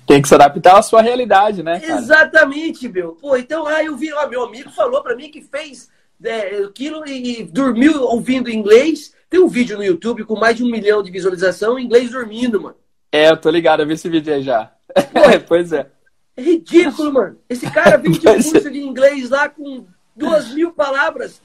[0.05, 1.79] Tem que se adaptar à sua realidade, né?
[1.79, 2.01] Cara?
[2.01, 3.13] Exatamente, meu.
[3.13, 5.89] Pô, então, ah, eu vi, ó, meu amigo falou para mim que fez
[6.21, 9.13] é, aquilo e, e dormiu ouvindo inglês.
[9.29, 12.75] Tem um vídeo no YouTube com mais de um milhão de visualização inglês dormindo, mano.
[13.09, 14.69] É, eu tô ligado, eu vi esse vídeo aí já.
[15.47, 15.87] Pois é.
[16.35, 17.39] É ridículo, mano.
[17.47, 21.41] Esse cara vem de um curso de inglês lá com duas mil palavras,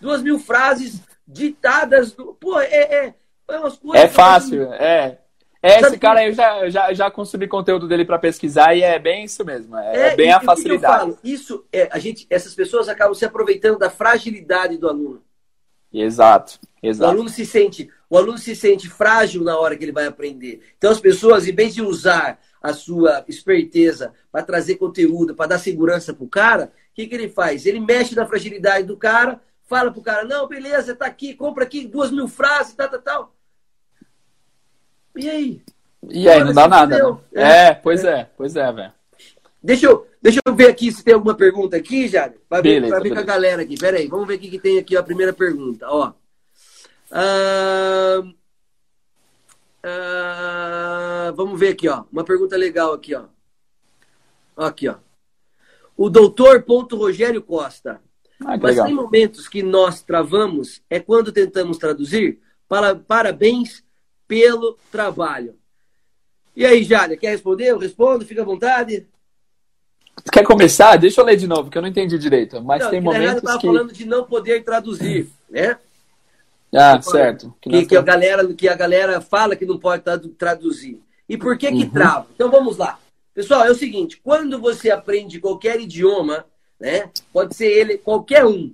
[0.00, 2.14] duas mil frases ditadas.
[2.40, 3.14] Pô, é, é,
[3.48, 4.04] é umas coisas.
[4.04, 5.18] É fácil, é.
[5.62, 8.98] É, esse cara aí eu já, já, já consumi conteúdo dele para pesquisar e é
[9.00, 9.76] bem isso mesmo.
[9.76, 11.14] É, é bem a facilidade.
[11.20, 15.22] Que isso, é, a gente, essas pessoas acabam se aproveitando da fragilidade do aluno.
[15.92, 17.10] Exato, exato.
[17.10, 20.60] O aluno se sente, o aluno se sente frágil na hora que ele vai aprender.
[20.78, 25.58] Então as pessoas, em vez de usar a sua esperteza para trazer conteúdo, para dar
[25.58, 27.64] segurança para o cara, o que, que ele faz?
[27.64, 31.62] Ele mexe na fragilidade do cara, fala para o cara, não, beleza, tá aqui, compra
[31.62, 33.34] aqui duas mil frases, tal, tal, tal.
[35.14, 35.62] E aí?
[36.08, 36.98] E aí, não dá nada.
[36.98, 37.18] Né?
[37.34, 38.92] É, é, pois é, é pois é, velho.
[39.62, 42.34] Deixa eu, deixa eu ver aqui se tem alguma pergunta aqui, Jade.
[42.48, 43.76] Para ver, pra ver com a galera aqui.
[43.78, 45.86] Pera aí, vamos ver o que, que tem aqui ó, a primeira pergunta.
[45.88, 46.12] Ó.
[47.10, 48.22] Ah,
[49.88, 52.04] ah, vamos ver aqui, ó.
[52.10, 53.24] Uma pergunta legal aqui, ó.
[54.56, 54.96] Aqui, ó.
[55.96, 58.00] O doutor ponto Rogério Costa.
[58.40, 58.86] Ah, Mas legal.
[58.86, 62.38] tem momentos que nós travamos, é quando tentamos traduzir.
[62.68, 63.84] Para, parabéns
[64.26, 65.56] pelo trabalho.
[66.54, 67.66] E aí, Jália, quer responder?
[67.66, 69.06] Eu respondo, fica à vontade.
[70.32, 70.96] Quer começar?
[70.96, 72.60] Deixa eu ler de novo, que eu não entendi direito.
[72.62, 73.66] Mas não, tem momentos que...
[73.66, 75.78] falando de não poder traduzir, né?
[76.74, 77.54] Ah, certo.
[77.60, 80.02] Que, que, que, a galera, que a galera fala que não pode
[80.36, 81.00] traduzir.
[81.28, 81.90] E por que que uhum.
[81.90, 82.26] trava?
[82.34, 82.98] Então vamos lá.
[83.34, 86.46] Pessoal, é o seguinte, quando você aprende qualquer idioma,
[86.80, 87.10] né?
[87.32, 88.72] Pode ser ele qualquer um.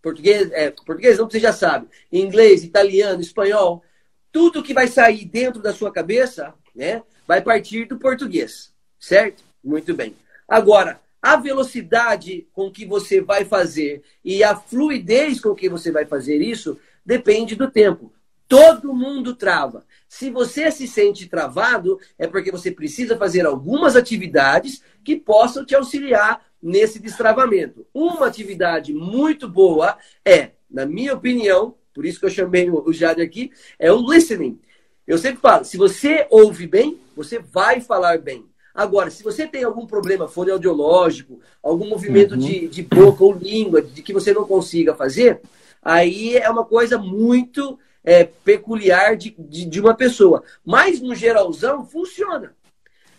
[0.00, 1.86] Português, é, português não, você já sabe.
[2.10, 3.84] Inglês, italiano, espanhol.
[4.32, 7.02] Tudo que vai sair dentro da sua cabeça, né?
[7.26, 8.72] Vai partir do português.
[8.98, 9.44] Certo?
[9.62, 10.16] Muito bem.
[10.48, 16.04] Agora, a velocidade com que você vai fazer e a fluidez com que você vai
[16.04, 18.12] fazer isso depende do tempo.
[18.52, 19.82] Todo mundo trava.
[20.06, 25.74] Se você se sente travado, é porque você precisa fazer algumas atividades que possam te
[25.74, 27.86] auxiliar nesse destravamento.
[27.94, 33.22] Uma atividade muito boa é, na minha opinião, por isso que eu chamei o Jade
[33.22, 34.60] aqui, é o listening.
[35.06, 38.44] Eu sempre falo, se você ouve bem, você vai falar bem.
[38.74, 42.38] Agora, se você tem algum problema fonoaudiológico, algum movimento uhum.
[42.38, 45.40] de, de boca ou língua de que você não consiga fazer,
[45.82, 50.42] aí é uma coisa muito é, peculiar de, de, de, uma pessoa.
[50.64, 52.54] Mas, no geralzão, funciona.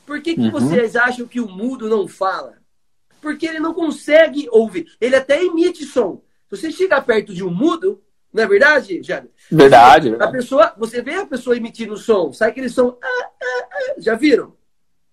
[0.06, 0.52] Por que, que uhum.
[0.52, 2.58] vocês acham que o mudo não fala?
[3.22, 4.88] Porque ele não consegue ouvir.
[5.00, 6.22] Ele até emite som.
[6.50, 8.02] Se você chegar perto de um mudo,
[8.34, 9.30] não é verdade, Jade?
[9.50, 12.98] Verdade, A pessoa, você vê a pessoa emitindo som, sai aquele som.
[13.02, 14.56] Ah, ah, ah, já viram?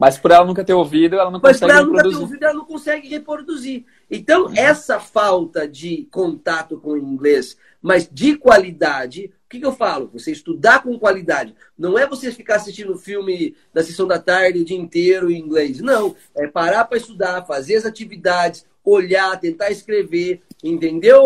[0.00, 2.22] Mas por ela nunca ter ouvido, ela não Mas consegue por ela nunca ter reproduzir.
[2.22, 3.84] ouvido, ela não consegue reproduzir.
[4.10, 9.74] Então, essa falta de contato com o inglês, mas de qualidade, o que, que eu
[9.74, 10.08] falo?
[10.14, 11.54] Você estudar com qualidade.
[11.76, 15.80] Não é você ficar assistindo filme da sessão da tarde o dia inteiro em inglês.
[15.80, 16.16] Não.
[16.34, 20.40] É parar para estudar, fazer as atividades, olhar, tentar escrever.
[20.64, 21.20] Entendeu,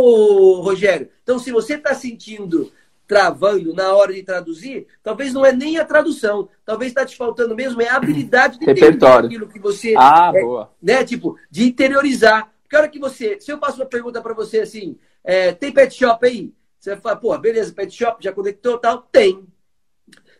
[0.62, 1.08] Rogério?
[1.22, 2.72] Então, se você está sentindo
[3.07, 6.49] travando na hora de traduzir, talvez não é nem a tradução.
[6.64, 9.27] Talvez está te faltando mesmo é a habilidade de Repertório.
[9.27, 9.95] aquilo que você.
[9.97, 10.73] Ah, é, boa.
[10.83, 12.51] Né, tipo, de interiorizar.
[12.62, 13.38] Porque a hora que você.
[13.40, 16.53] Se eu faço uma pergunta para você assim, é, tem pet shop aí?
[16.79, 19.03] Você vai falar, pô, beleza, pet shop, já conectou tal?
[19.11, 19.47] Tem.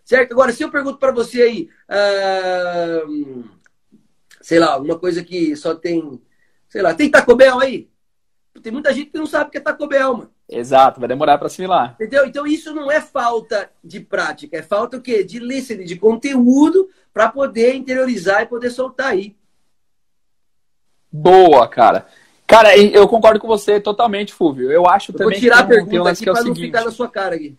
[0.05, 0.33] Certo?
[0.33, 3.03] Agora, se eu pergunto para você aí, ah,
[4.43, 6.21] sei lá, uma coisa que só tem.
[6.69, 7.89] Sei lá, tem Taco Bell aí?
[8.63, 10.34] Tem muita gente que não sabe o que é Taco Bell, mano.
[10.49, 11.95] Exato, vai demorar para assimilar.
[11.95, 12.27] Entendeu?
[12.27, 15.25] Então isso não é falta de prática, é falta o quê?
[15.25, 19.35] De listening, de conteúdo para poder interiorizar e poder soltar aí.
[21.11, 22.07] Boa, cara.
[22.47, 24.71] Cara, eu concordo com você totalmente, Fúvio.
[24.71, 26.33] Eu acho Eu também vou tirar a que tem um- um pergunta lance aqui é
[26.33, 27.57] para não ficar na sua cara aqui.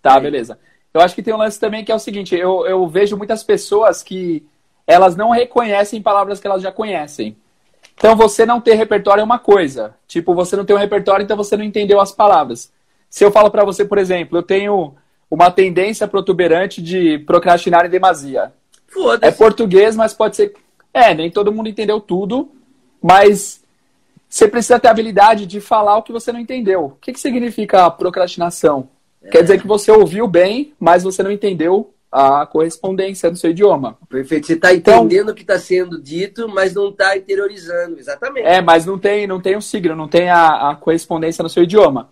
[0.00, 0.58] Tá, beleza.
[0.94, 3.42] Eu acho que tem um lance também que é o seguinte, eu, eu vejo muitas
[3.42, 4.46] pessoas que
[4.86, 7.36] elas não reconhecem palavras que elas já conhecem.
[7.98, 9.94] Então você não ter repertório é uma coisa.
[10.06, 12.72] Tipo, você não tem um repertório, então você não entendeu as palavras.
[13.10, 14.94] Se eu falo pra você, por exemplo, eu tenho
[15.30, 18.52] uma tendência protuberante de procrastinar em demasia.
[18.88, 19.38] É Foda-se.
[19.38, 20.54] português, mas pode ser.
[20.94, 22.50] É, nem todo mundo entendeu tudo,
[23.02, 23.62] mas
[24.28, 26.84] você precisa ter a habilidade de falar o que você não entendeu.
[26.84, 28.88] O que, que significa procrastinação?
[29.30, 33.98] Quer dizer que você ouviu bem, mas você não entendeu a correspondência do seu idioma.
[34.08, 34.46] Perfeito.
[34.46, 37.98] Você está Então- entendendo o que está sendo dito, mas não está interiorizando.
[37.98, 38.46] Exatamente.
[38.46, 41.62] É, mas não tem, não tem o signo, não tem a, a correspondência no seu
[41.64, 42.08] idioma.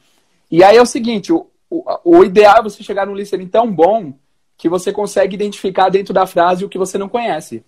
[0.50, 3.72] E aí é o seguinte, o, o, o ideal é você chegar num listening tão
[3.72, 4.12] bom
[4.56, 7.64] que você consegue identificar dentro da frase o que você não conhece.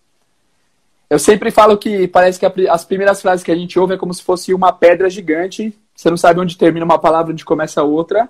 [1.11, 3.97] Eu sempre falo que parece que a as primeiras frases que a gente ouve é
[3.97, 5.75] como se fosse uma pedra gigante.
[5.95, 8.29] Você não sabe onde termina uma palavra, onde começa outra.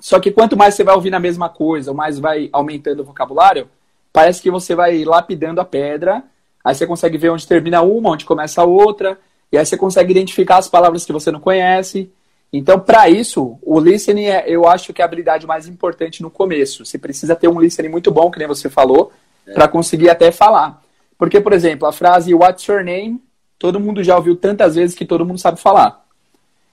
[0.00, 3.68] Só que quanto mais você vai ouvindo a mesma coisa, mais vai aumentando o vocabulário,
[4.12, 6.22] parece que você vai lapidando a pedra.
[6.64, 9.18] Aí você consegue ver onde termina uma, onde começa a outra.
[9.50, 12.10] E aí você consegue identificar as palavras que você não conhece.
[12.52, 16.30] Então, para isso, o listening é, eu acho que é a habilidade mais importante no
[16.30, 16.84] começo.
[16.84, 19.10] Você precisa ter um listening muito bom, que nem você falou,
[19.54, 20.82] para conseguir até falar.
[21.16, 23.22] Porque, por exemplo, a frase What's your name?
[23.58, 26.04] Todo mundo já ouviu tantas vezes que todo mundo sabe falar.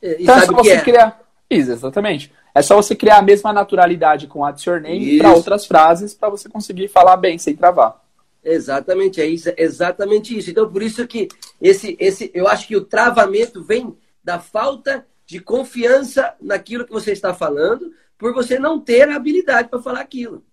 [0.02, 0.82] E Então é sabe que você é?
[0.82, 1.20] criar.
[1.50, 2.32] Isso, exatamente.
[2.54, 6.30] É só você criar a mesma naturalidade com What's your name para outras frases para
[6.30, 8.02] você conseguir falar bem sem travar.
[8.44, 10.50] Exatamente, é isso, é exatamente isso.
[10.50, 11.28] Então, por isso que
[11.62, 17.12] esse, esse, eu acho que o travamento vem da falta de confiança naquilo que você
[17.12, 20.44] está falando, por você não ter a habilidade para falar aquilo.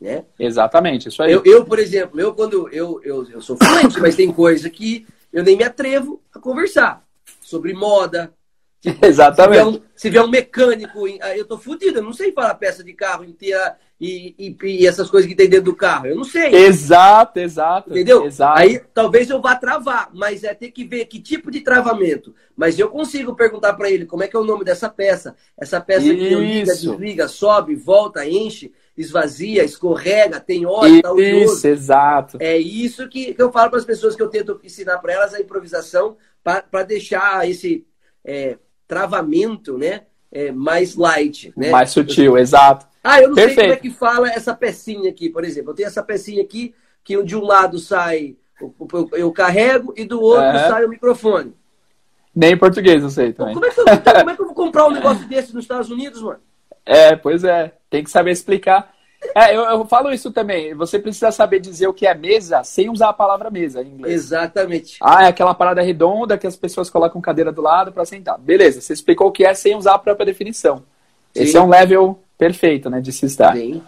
[0.00, 0.24] Né?
[0.38, 1.32] Exatamente, isso aí.
[1.32, 5.06] Eu, eu, por exemplo, eu quando eu, eu, eu sou fluente, mas tem coisa que
[5.32, 7.04] eu nem me atrevo a conversar
[7.40, 8.32] sobre moda.
[8.82, 9.62] Se vier, Exatamente.
[9.62, 12.94] um, se vier um mecânico, aí eu tô fudido, eu não sei falar peça de
[12.94, 16.06] carro inteira e, e, e essas coisas que tem dentro do carro.
[16.06, 16.54] Eu não sei.
[16.54, 17.90] Exato, exato.
[17.90, 18.24] Entendeu?
[18.24, 18.58] Exato.
[18.58, 22.34] Aí talvez eu vá travar, mas é ter que ver que tipo de travamento.
[22.56, 25.36] Mas eu consigo perguntar para ele como é que é o nome dessa peça.
[25.58, 26.90] Essa peça aqui liga, Isso.
[26.92, 31.56] desliga, sobe, volta, enche, esvazia, escorrega, tem óleo, tá oleoso.
[31.56, 32.38] Isso, exato.
[32.40, 35.34] É isso que, que eu falo para as pessoas que eu tento ensinar para elas
[35.34, 37.86] a improvisação para deixar esse
[38.24, 38.58] é,
[38.90, 41.70] travamento, né, é, mais light, né?
[41.70, 42.86] Mais sutil, exato.
[43.04, 43.82] Ah, eu não sei como é Perfeito.
[43.82, 45.70] que fala essa pecinha aqui, por exemplo.
[45.70, 46.74] Eu tenho essa pecinha aqui
[47.04, 51.54] que de um lado sai eu, eu carrego e do outro sai o microfone.
[52.34, 53.54] Nem em português eu sei também.
[53.54, 55.64] Como é, que eu, então, como é que eu vou comprar um negócio desse nos
[55.64, 56.40] Estados Unidos, mano?
[56.84, 57.72] É, pois é.
[57.88, 58.92] Tem que saber explicar.
[59.34, 60.74] É, eu, eu falo isso também.
[60.74, 64.14] Você precisa saber dizer o que é mesa sem usar a palavra mesa em inglês.
[64.14, 64.96] Exatamente.
[65.00, 68.38] Ah, é aquela parada redonda que as pessoas colocam cadeira do lado para sentar.
[68.38, 70.82] Beleza, você explicou o que é sem usar a própria definição.
[71.34, 71.58] Esse Sim.
[71.58, 73.52] é um level perfeito, né, de se estar.
[73.52, 73.82] Bem.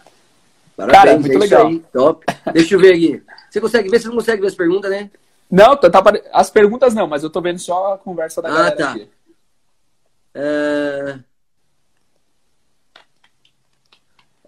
[0.76, 1.66] Cara, Parabéns, muito é legal.
[1.66, 2.26] aí, top.
[2.52, 3.22] Deixa eu ver aqui.
[3.50, 4.00] Você consegue ver?
[4.00, 5.10] Você não consegue ver as perguntas, né?
[5.50, 8.52] Não, tá, tá as perguntas não, mas eu tô vendo só a conversa da Ah,
[8.52, 8.90] galera tá.
[8.92, 9.08] aqui.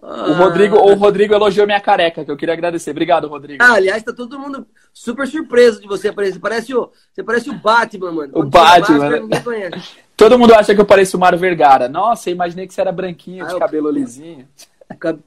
[0.05, 0.29] É...
[0.29, 2.91] O Rodrigo, o Rodrigo elogiou minha careca, que eu queria agradecer.
[2.91, 3.63] Obrigado, Rodrigo.
[3.63, 6.39] Ah, aliás, tá todo mundo super surpreso de você aparecer.
[6.39, 8.29] Parece o, você parece o Batman, mano.
[8.29, 9.71] O Quando Batman, máscara, né?
[10.15, 11.89] Todo mundo acha que eu pareço o Mário Vergara.
[11.89, 14.47] Nossa, eu imaginei que você era branquinho, Ah, de cabelo lisinho.
[14.89, 15.19] O, cab-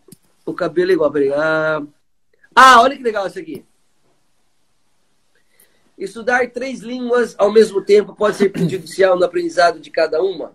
[0.47, 1.31] o cabelo é igual, peraí.
[1.31, 1.83] Ah...
[2.55, 3.67] ah, olha que legal isso aqui.
[5.99, 10.47] Estudar três línguas ao mesmo tempo pode ser prejudicial no aprendizado de cada uma?
[10.49, 10.55] O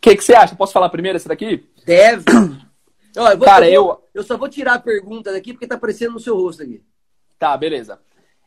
[0.00, 0.56] que, que você acha?
[0.56, 1.68] Posso falar primeiro esse daqui?
[1.84, 2.24] Deve.
[3.16, 5.66] Ó, eu, vou- Cara, eu, vou- eu- eu só vou tirar a pergunta daqui porque
[5.66, 6.82] tá aparecendo no seu rosto aqui.
[7.38, 7.98] Tá, beleza.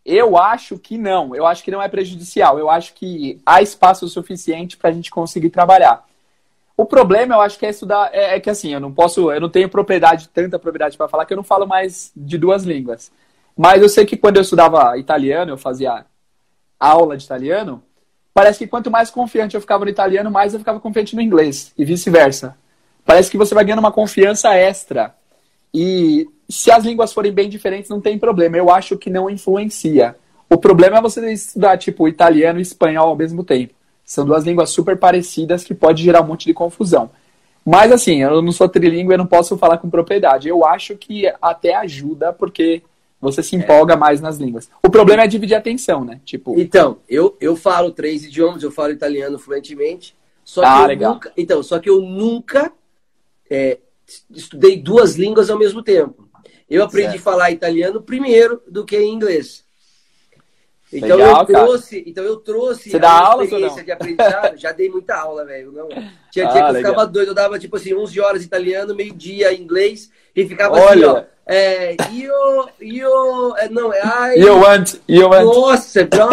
[0.06, 1.36] Eu acho que não.
[1.36, 2.60] Eu acho que não é prejudicial.
[2.60, 6.06] Eu acho que há espaço suficiente para a gente conseguir trabalhar.
[6.76, 8.10] O problema, eu acho que é estudar.
[8.14, 9.32] É, é, que assim, eu não posso.
[9.32, 12.64] Eu não tenho propriedade, tanta propriedade para falar que eu não falo mais de duas
[12.64, 13.12] línguas.
[13.56, 16.06] Mas eu sei que quando eu estudava italiano, eu fazia
[16.80, 17.82] aula de italiano.
[18.34, 21.72] Parece que quanto mais confiante eu ficava no italiano, mais eu ficava confiante no inglês.
[21.78, 22.58] E vice-versa.
[23.06, 25.14] Parece que você vai ganhando uma confiança extra.
[25.74, 28.58] E se as línguas forem bem diferentes, não tem problema.
[28.58, 30.16] Eu acho que não influencia.
[30.50, 33.74] O problema é você estudar, tipo, italiano e espanhol ao mesmo tempo.
[34.06, 37.10] São duas línguas super parecidas que pode gerar um monte de confusão.
[37.66, 40.50] Mas assim, eu não sou trilingue, eu não posso falar com propriedade.
[40.50, 42.84] Eu acho que até ajuda, porque
[43.20, 43.98] você se empolga é.
[43.98, 44.70] mais nas línguas.
[44.86, 46.20] O problema é dividir a atenção, né?
[46.26, 46.60] Tipo...
[46.60, 50.14] Então, eu, eu falo três idiomas, eu falo italiano fluentemente.
[50.44, 51.14] Só que ah, legal.
[51.14, 52.72] Nunca, então, só que eu nunca
[53.54, 53.78] é,
[54.32, 56.28] estudei duas línguas ao mesmo tempo.
[56.70, 57.22] Eu aprendi certo.
[57.22, 59.64] a falar italiano primeiro do que inglês.
[60.92, 62.10] Então Legal, eu trouxe, cara.
[62.10, 64.58] então eu trouxe Você a dá aula, experiência de aprendizado.
[64.58, 65.72] já dei muita aula, velho.
[65.72, 65.88] Não,
[66.32, 69.14] tinha dia ah, que eu ficava doido, eu dava tipo assim 11 horas italiano, meio
[69.14, 71.12] dia inglês e ficava assim, Olha.
[71.12, 71.34] assim, ó.
[71.46, 75.44] É, io, io, é, não, é, I, you want, you want.
[75.44, 76.30] Nossa, bro,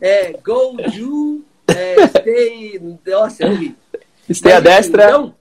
[0.00, 3.76] é, go, you, é, stay, nossa, eu vi.
[4.30, 5.04] Stay a destra.
[5.04, 5.34] Então,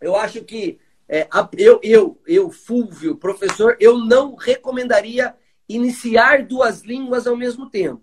[0.00, 0.78] eu acho que
[1.08, 1.26] é,
[1.56, 5.34] eu, eu, eu, Fulvio, professor, eu não recomendaria
[5.68, 8.02] iniciar duas línguas ao mesmo tempo.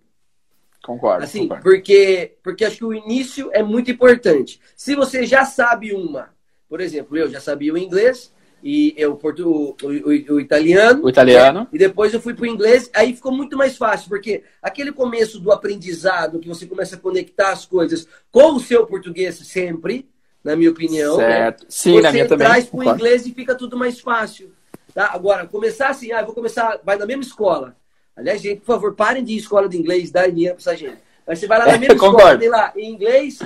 [0.84, 1.24] Concordo.
[1.24, 1.64] Assim, concordo.
[1.64, 4.60] Porque, porque acho que o início é muito importante.
[4.76, 6.30] Se você já sabe uma,
[6.68, 8.34] por exemplo, eu já sabia o inglês
[8.64, 11.04] e eu portu, o, o, o italiano.
[11.04, 11.62] O italiano.
[11.62, 11.68] Né?
[11.74, 15.40] E depois eu fui para o inglês, aí ficou muito mais fácil, porque aquele começo
[15.40, 20.10] do aprendizado, que você começa a conectar as coisas com o seu português sempre,
[20.46, 21.18] na minha opinião.
[21.18, 21.26] Né?
[21.26, 21.62] Certo.
[21.64, 21.68] Né?
[21.70, 22.48] Sim, Você na minha também.
[22.48, 24.54] traz para o inglês e fica tudo mais fácil.
[24.94, 25.10] Tá?
[25.12, 27.76] Agora, começar assim, ah, vou começar, vai na mesma escola.
[28.16, 31.00] Aliás, gente, por favor, parem de ir escola de inglês, dá dinheiro para essa gente.
[31.28, 33.40] Mas você vai lá na mesma escola, tem lá em inglês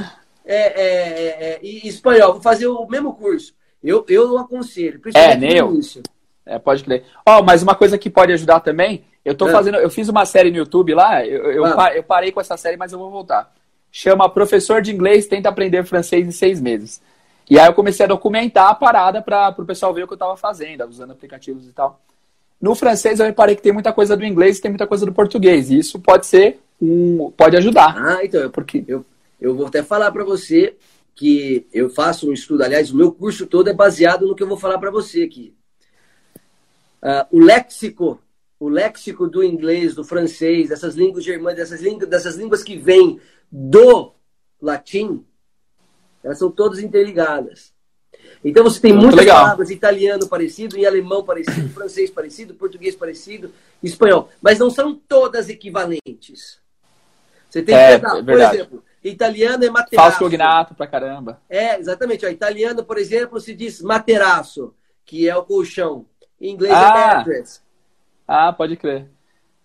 [0.45, 3.56] é, é, é, é, e espanhol, vou fazer o mesmo curso.
[3.82, 5.02] Eu, eu não aconselho.
[5.16, 5.74] É, nem eu.
[5.80, 6.04] Isso.
[6.45, 7.06] É, pode crer.
[7.26, 9.52] Ó, oh, mas uma coisa que pode ajudar também, eu tô é.
[9.52, 11.95] fazendo, eu fiz uma série no YouTube lá, eu, eu, ah.
[11.95, 13.54] eu parei com essa série, mas eu vou voltar.
[13.92, 17.02] Chama Professor de Inglês Tenta Aprender Francês em Seis Meses.
[17.50, 20.18] E aí eu comecei a documentar a parada para o pessoal ver o que eu
[20.18, 22.00] estava fazendo, usando aplicativos e tal.
[22.62, 25.14] No francês eu reparei que tem muita coisa do inglês e tem muita coisa do
[25.14, 25.72] português.
[25.72, 27.32] E isso pode ser um.
[27.36, 27.96] pode ajudar.
[27.98, 29.04] Ah, então, porque eu,
[29.42, 30.76] eu vou até falar para você
[31.16, 34.48] que eu faço um estudo, aliás, o meu curso todo é baseado no que eu
[34.48, 35.54] vou falar para você aqui.
[37.02, 38.22] Uh, o léxico,
[38.60, 43.20] o léxico do inglês, do francês, dessas línguas germânicas, dessas línguas, dessas línguas que vêm
[43.49, 44.14] do
[44.62, 45.26] latim,
[46.24, 47.74] elas são todas interligadas.
[48.43, 49.43] Então você tem Muito muitas legal.
[49.43, 55.47] palavras italiano parecido, em alemão parecido, francês parecido, português parecido, espanhol, mas não são todas
[55.49, 56.60] equivalentes.
[57.49, 60.10] Você tem é, que pegar, é por exemplo, italiano é materaço.
[60.10, 61.41] Falso cognato pra caramba.
[61.49, 62.26] É, exatamente.
[62.26, 64.74] Ó, italiano, por exemplo, se diz materaço,
[65.05, 66.05] que é o colchão.
[66.39, 66.80] Em inglês é ah.
[66.82, 67.62] é mattress.
[68.32, 69.07] Ah, pode crer.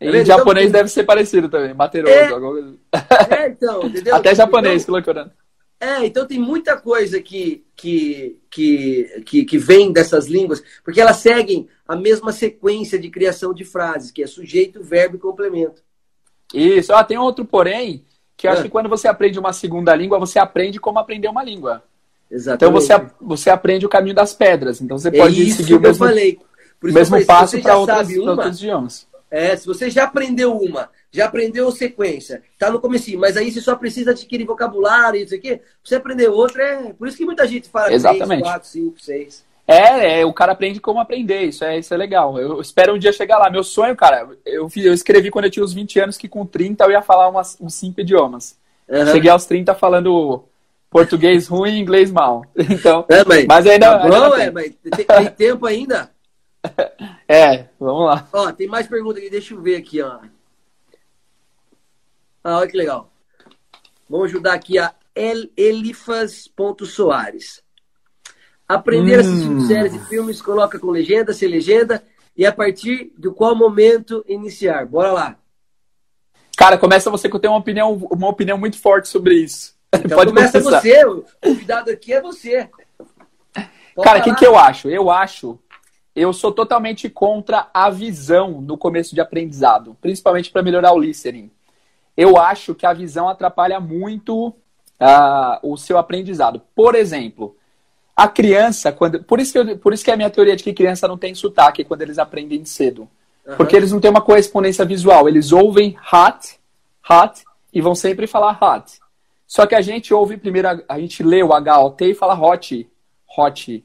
[0.01, 2.15] Em então, japonês então, deve ser parecido também, materoso.
[2.15, 4.17] É, é então, entendeu?
[4.17, 5.31] Até japonês, então, colocando.
[5.79, 11.19] É, então tem muita coisa que, que, que, que, que vem dessas línguas, porque elas
[11.19, 15.83] seguem a mesma sequência de criação de frases, que é sujeito, verbo e complemento.
[16.55, 16.91] Isso.
[16.95, 18.03] Ah, tem outro porém,
[18.35, 18.65] que eu acho é.
[18.65, 21.85] que quando você aprende uma segunda língua, você aprende como aprender uma língua.
[22.31, 22.65] Exatamente.
[22.65, 24.81] Então você, você aprende o caminho das pedras.
[24.81, 26.41] Então você pode é seguir o mesmo, falei.
[26.83, 29.07] O mesmo passo para outros idiomas.
[29.31, 33.61] É, se você já aprendeu uma já aprendeu sequência, tá no começo, mas aí você
[33.61, 37.69] só precisa adquirir vocabulário, isso aqui, você aprender outra, é por isso que muita gente
[37.69, 38.43] fala Exatamente.
[38.43, 39.45] 3, 4, 5, 6.
[39.67, 42.37] É, é, o cara aprende como aprender, isso é, isso é legal.
[42.37, 43.49] Eu espero um dia chegar lá.
[43.49, 46.85] Meu sonho, cara, eu, eu escrevi quando eu tinha uns 20 anos que com 30
[46.85, 48.59] eu ia falar umas, uns 5 idiomas.
[48.89, 49.07] Uhum.
[49.07, 50.45] Cheguei aos 30 falando
[50.91, 52.45] português ruim e inglês mal.
[52.59, 53.99] Então, é, mas, mas ainda.
[53.99, 56.11] Tá bom, ainda é, mas tem, tem tempo ainda?
[57.27, 58.29] É, vamos lá.
[58.33, 60.21] Ó, tem mais perguntas aqui, deixa eu ver aqui, ó.
[62.43, 63.11] Ah, olha que legal.
[64.09, 67.63] Vamos ajudar aqui a El Elifas.soares.
[68.69, 69.17] Aprender hum.
[69.17, 72.05] a assistir séries e filmes, coloca com legenda, sem legenda,
[72.37, 74.85] e a partir de qual momento iniciar?
[74.87, 75.39] Bora lá.
[76.57, 79.73] Cara, começa você que eu tenho uma opinião, uma opinião muito forte sobre isso.
[79.95, 80.81] Então Pode começa começar.
[80.81, 82.69] você, o convidado aqui é você.
[83.95, 84.91] Pode Cara, o que, que eu acho?
[84.91, 85.57] Eu acho,
[86.15, 91.51] eu sou totalmente contra a visão no começo de aprendizado, principalmente para melhorar o listening
[92.17, 94.55] eu acho que a visão atrapalha muito uh,
[95.63, 96.61] o seu aprendizado.
[96.75, 97.57] Por exemplo,
[98.17, 99.23] a criança, quando.
[99.25, 101.19] Por isso, que eu, por isso que é a minha teoria de que criança não
[101.19, 103.09] tem sotaque quando eles aprendem cedo.
[103.45, 103.57] Uhum.
[103.57, 105.29] Porque eles não têm uma correspondência visual.
[105.29, 106.59] Eles ouvem hot,
[107.11, 109.01] hot, e vão sempre falar hot.
[109.47, 112.89] Só que a gente ouve primeiro, a gente lê o HOT e fala hot,
[113.37, 113.85] hot.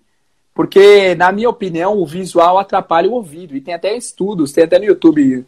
[0.60, 3.55] Porque, na minha opinião, o visual atrapalha o ouvido.
[3.55, 5.45] E tem até estudos, tem até no YouTube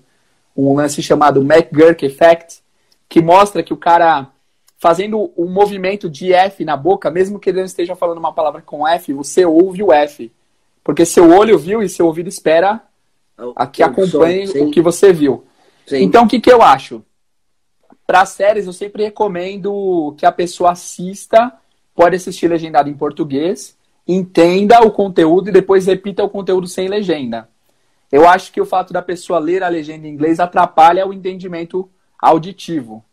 [0.55, 2.63] um lance chamado McGurk Effect,
[3.09, 4.29] que mostra que o cara
[4.77, 8.61] fazendo um movimento de F na boca, mesmo que ele não esteja falando uma palavra
[8.61, 10.31] com F, você ouve o F.
[10.81, 12.81] Porque seu olho viu e seu ouvido espera
[13.53, 15.43] a que acompanhe o que você viu.
[15.87, 16.03] Sim.
[16.03, 17.03] Então, o que, que eu acho?
[18.07, 21.51] Para séries, eu sempre recomendo que a pessoa assista,
[21.93, 23.75] pode assistir legendado em português,
[24.13, 27.47] entenda o conteúdo e depois repita o conteúdo sem legenda.
[28.11, 31.89] Eu acho que o fato da pessoa ler a legenda em inglês atrapalha o entendimento
[32.19, 33.03] auditivo.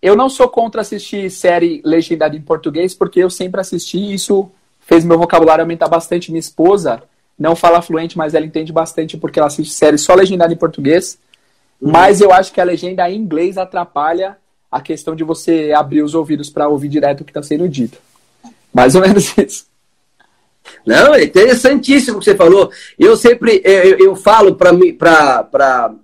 [0.00, 4.48] Eu não sou contra assistir série legendada em português, porque eu sempre assisti e isso
[4.78, 6.30] fez meu vocabulário aumentar bastante.
[6.30, 7.02] Minha esposa
[7.36, 11.18] não fala fluente, mas ela entende bastante porque ela assiste série só legendada em português.
[11.80, 11.90] Uhum.
[11.90, 14.36] Mas eu acho que a legenda em inglês atrapalha
[14.70, 17.98] a questão de você abrir os ouvidos para ouvir direto o que está sendo dito.
[18.72, 19.66] Mais ou menos isso.
[20.86, 22.70] Não, é interessantíssimo o que você falou.
[22.98, 25.94] Eu sempre eu, eu falo para mim, para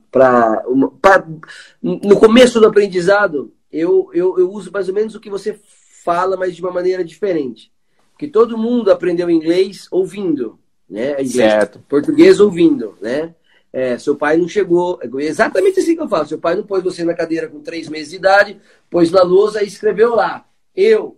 [1.82, 5.58] no começo do aprendizado, eu, eu, eu uso mais ou menos o que você
[6.04, 7.72] fala, mas de uma maneira diferente.
[8.12, 10.58] Porque todo mundo aprendeu inglês ouvindo,
[10.88, 11.12] né?
[11.12, 11.80] Inglês, certo.
[11.88, 13.34] Português ouvindo, né?
[13.72, 15.00] É, seu pai não chegou.
[15.02, 16.28] É exatamente assim que eu falo.
[16.28, 19.64] Seu pai não pôs você na cadeira com três meses de idade, pôs na lousa
[19.64, 20.46] e escreveu lá.
[20.76, 21.16] Eu,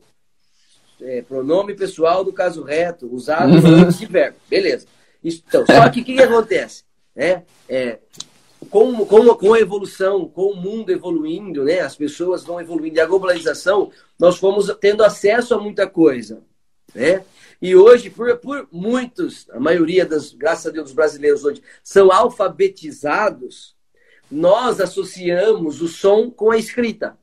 [1.01, 3.89] é, pronome pessoal do caso reto, usado uhum.
[3.89, 4.37] de verbo.
[4.49, 4.87] Beleza.
[5.23, 6.85] Então, só que o que, que, acontece?
[7.15, 7.99] É, é,
[8.71, 13.01] com, com, com a evolução, com o mundo evoluindo, né, as pessoas vão evoluindo e
[13.01, 16.43] a globalização, nós fomos tendo acesso a muita coisa.
[16.95, 17.25] Né?
[17.61, 22.13] E hoje, por, por muitos, a maioria das, graças a Deus, dos brasileiros hoje, são
[22.13, 23.75] alfabetizados,
[24.31, 27.17] nós associamos o som com a escrita.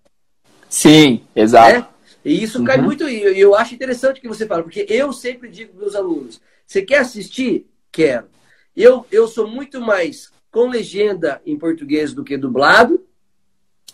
[0.70, 1.80] Sim, exato.
[1.80, 1.88] Né?
[2.24, 2.66] E isso uhum.
[2.66, 3.08] cai muito.
[3.08, 6.42] E eu acho interessante o que você fala, porque eu sempre digo para meus alunos:
[6.66, 7.68] você quer assistir?
[7.92, 8.28] Quero.
[8.76, 13.06] Eu, eu sou muito mais com legenda em português do que dublado.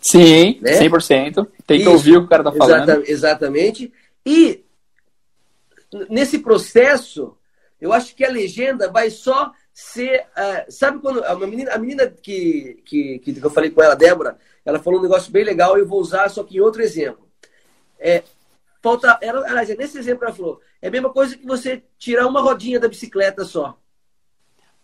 [0.00, 0.78] Sim, né?
[0.80, 1.46] 100%.
[1.66, 2.88] Tem que ouvir o que o cara tá falando.
[2.88, 3.92] Exata, exatamente.
[4.24, 4.64] E
[6.08, 7.36] nesse processo,
[7.80, 10.26] eu acho que a legenda vai só ser.
[10.36, 11.22] Uh, sabe quando.
[11.24, 15.02] A menina, a menina que, que, que eu falei com ela, Débora, ela falou um
[15.02, 17.29] negócio bem legal eu vou usar só que em outro exemplo.
[18.00, 18.22] É,
[18.82, 19.18] falta.
[19.20, 22.80] Ela, ela, nesse exemplo, ela falou: é a mesma coisa que você tirar uma rodinha
[22.80, 23.76] da bicicleta só.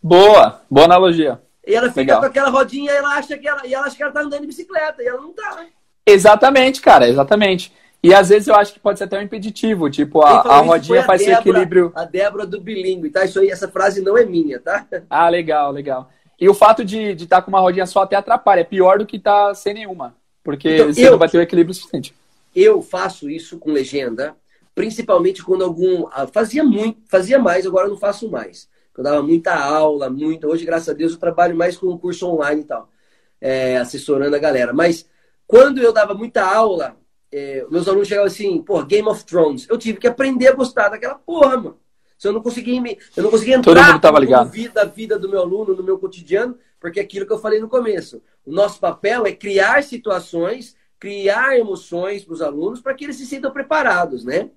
[0.03, 1.41] Boa, boa analogia.
[1.67, 2.21] E ela fica Legal.
[2.21, 4.43] com aquela rodinha e ela acha que ela, e ela acha que ela tá andando
[4.43, 5.57] de bicicleta, e ela não tá.
[5.57, 5.67] Né?
[6.07, 7.73] Exatamente, cara, exatamente.
[8.03, 11.03] E às vezes eu acho que pode ser até um impeditivo, tipo, a, a rodinha
[11.03, 11.91] faz esse equilíbrio.
[11.93, 13.25] A Débora do bilíngue, tá?
[13.25, 14.87] Isso aí, essa frase não é minha, tá?
[15.11, 16.09] Ah, legal, legal.
[16.39, 18.99] E o fato de estar de tá com uma rodinha só até atrapalha, é pior
[18.99, 20.14] do que estar tá sem nenhuma,
[20.45, 22.14] porque então, você eu, não vai ter o equilíbrio suficiente.
[22.57, 24.37] Eu faço isso com legenda,
[24.75, 26.09] principalmente quando algum.
[26.11, 30.49] Ah, fazia muito, fazia mais, agora não faço mais eu dava muita aula, muito.
[30.49, 32.91] Hoje, graças a Deus, eu trabalho mais com um curso online e tal,
[33.41, 34.73] é, assessorando a galera.
[34.73, 35.07] Mas
[35.47, 36.97] quando eu dava muita aula,
[37.31, 39.67] é, meus alunos chegavam assim, pô, Game of Thrones.
[39.69, 41.79] Eu tive que aprender a gostar daquela porra, mano.
[42.19, 44.51] Se eu não conseguia, me, eu não conseguia entrar Todo mundo tava ligado.
[44.51, 47.69] vida, vida do meu aluno, no meu cotidiano, porque é aquilo que eu falei no
[47.69, 48.23] começo.
[48.45, 53.27] O nosso papel é criar situações, criar emoções para os alunos para que eles se
[53.27, 54.51] sintam preparados, né?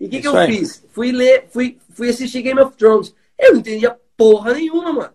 [0.00, 0.52] E o que, que eu aí.
[0.52, 0.84] fiz?
[0.90, 3.14] Fui ler, fui, fui assistir Game of Thrones.
[3.38, 5.12] Eu não entendia porra nenhuma, mano.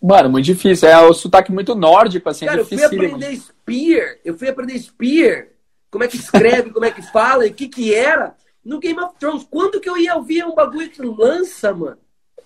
[0.00, 0.88] Mano, muito difícil.
[0.88, 2.46] É o sotaque muito nórdico, assim.
[2.46, 4.18] Cara, é eu fui aprender Spear.
[4.24, 5.48] Eu fui aprender Spear.
[5.90, 8.34] Como é que escreve, como é que fala, e o que que era.
[8.64, 9.46] No Game of Thrones.
[9.48, 11.98] Quando que eu ia ouvir um bagulho que lança, mano?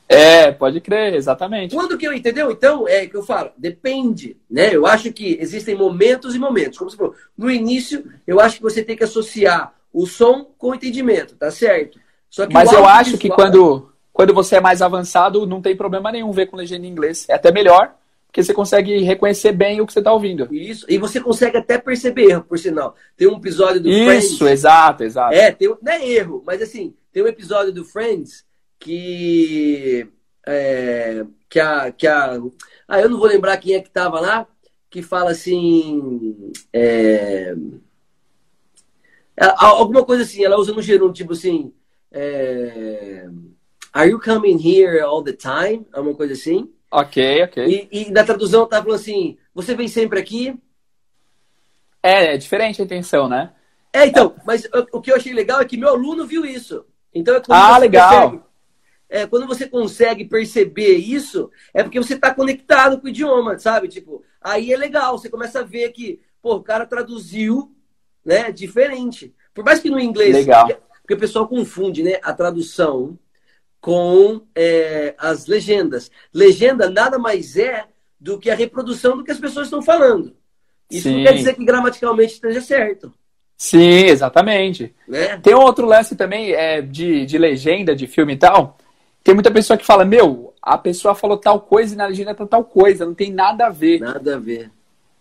[0.08, 1.74] É, pode crer, exatamente.
[1.74, 2.50] Quando que eu, entendeu?
[2.50, 4.74] Então, é que eu falo, depende, né?
[4.74, 6.78] Eu acho que existem momentos e momentos.
[6.78, 10.70] Como você falou, no início, eu acho que você tem que associar o som com
[10.70, 11.98] o entendimento, tá certo?
[12.52, 13.20] Mas eu acho visual...
[13.20, 16.88] que quando quando você é mais avançado, não tem problema nenhum ver com legenda em
[16.88, 17.26] inglês.
[17.28, 17.94] É até melhor,
[18.26, 20.48] porque você consegue reconhecer bem o que você está ouvindo.
[20.50, 22.94] Isso, e você consegue até perceber erro, por sinal.
[23.14, 24.30] Tem um episódio do Isso, Friends.
[24.30, 25.34] Isso, exato, exato.
[25.34, 28.45] É, tem, não é erro, mas assim, tem um episódio do Friends
[28.78, 30.08] que.
[30.46, 31.92] É, que a.
[31.92, 32.38] Que a
[32.88, 34.46] ah, eu não vou lembrar quem é que tava lá,
[34.88, 36.52] que fala assim.
[36.72, 37.54] É,
[39.58, 41.72] alguma coisa assim, ela usa no gerúndio, tipo assim.
[42.10, 43.26] É,
[43.92, 45.86] Are you coming here all the time?
[45.94, 46.70] É uma coisa assim.
[46.90, 47.88] Ok, ok.
[47.90, 50.54] E, e na tradução tá falando assim: você vem sempre aqui?
[52.02, 53.52] É, é diferente a intenção, né?
[53.92, 56.84] É, então, mas o, o, que eu achei legal é que meu aluno viu isso.
[57.14, 58.45] Então é Ah, legal.
[59.08, 63.88] É, quando você consegue perceber isso, é porque você está conectado com o idioma, sabe?
[63.88, 67.72] Tipo, aí é legal, você começa a ver que, pô, o cara traduziu,
[68.24, 69.34] né, diferente.
[69.54, 70.34] Por mais que no inglês.
[70.34, 70.66] Legal.
[70.66, 73.16] Porque, porque o pessoal confunde, né, a tradução
[73.80, 76.10] com é, as legendas.
[76.34, 77.84] Legenda nada mais é
[78.18, 80.34] do que a reprodução do que as pessoas estão falando.
[80.90, 81.18] Isso Sim.
[81.18, 83.12] não quer dizer que gramaticalmente esteja certo.
[83.56, 84.94] Sim, exatamente.
[85.08, 85.38] Né?
[85.38, 88.76] Tem um outro lance também é, de, de legenda de filme e tal.
[89.26, 92.46] Tem muita pessoa que fala, meu, a pessoa falou tal coisa e na legenda tá
[92.46, 93.98] tal coisa, não tem nada a ver.
[93.98, 94.70] Nada a ver.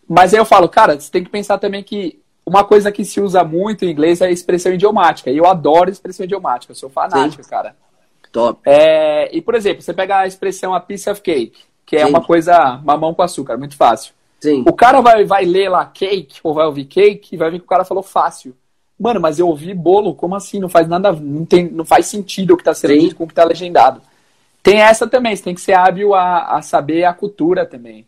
[0.07, 3.19] Mas aí eu falo, cara, você tem que pensar também que uma coisa que se
[3.19, 5.31] usa muito em inglês é a expressão idiomática.
[5.31, 7.49] E eu adoro expressão idiomática, eu sou fanático, Sim.
[7.49, 7.75] cara.
[8.31, 8.61] Top.
[8.63, 12.09] É, e, por exemplo, você pega a expressão a piece of cake, que é Sim.
[12.11, 14.13] uma coisa mamão com açúcar, muito fácil.
[14.39, 14.63] Sim.
[14.67, 17.65] O cara vai, vai ler lá cake, ou vai ouvir cake, e vai ver que
[17.65, 18.55] o cara falou fácil.
[18.97, 20.59] Mano, mas eu ouvi bolo, como assim?
[20.59, 22.99] Não faz nada, não, tem, não faz sentido o que tá sendo Sim.
[22.99, 24.01] dito com o que tá legendado.
[24.63, 28.07] Tem essa também, você tem que ser hábil a, a saber a cultura também.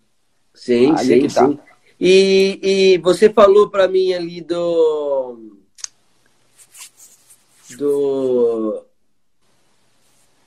[0.54, 1.48] Sim, Aí sim, é que tá.
[1.48, 1.60] sim.
[2.00, 5.58] E, e você falou para mim ali do.
[7.78, 8.86] Do.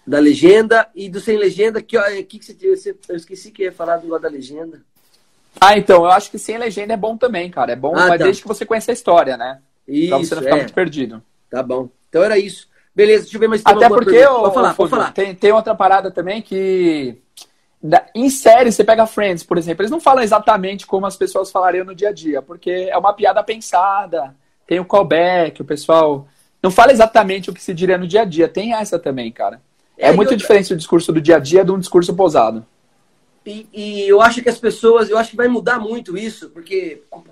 [0.07, 3.62] Da legenda e do sem legenda, que, ó, que, que você, você- eu esqueci que
[3.64, 4.82] ia falar do lado da legenda.
[5.61, 7.72] Ah, então, eu acho que sem legenda é bom também, cara.
[7.72, 8.24] É bom, Ah, mas tá.
[8.24, 9.61] desde que você conheça a história, né?
[10.09, 10.59] Pra você Isso, não ficar é.
[10.59, 11.22] muito perdido.
[11.51, 11.88] Tá bom.
[12.09, 12.68] Então era isso.
[12.95, 15.12] Beleza, deixa eu ver mais Até porque, ô, Pode falar, ô, pode Fulvio, falar.
[15.12, 17.18] Tem, tem outra parada também que.
[17.82, 21.51] da- em série, você pega Friends, por exemplo, eles não falam exatamente como as pessoas
[21.51, 24.34] falariam no dia a dia, porque é uma piada pensada,
[24.66, 26.28] tem o callback, o pessoal.
[26.62, 29.62] Não fala exatamente o que se diria no dia a dia, tem essa também, cara.
[29.97, 32.66] É, É, muito outra- diferente o discurso do dia a dia de um discurso pousado.
[33.47, 37.03] E, e eu acho que as pessoas, eu acho que vai mudar muito isso, porque
[37.09, 37.24] com-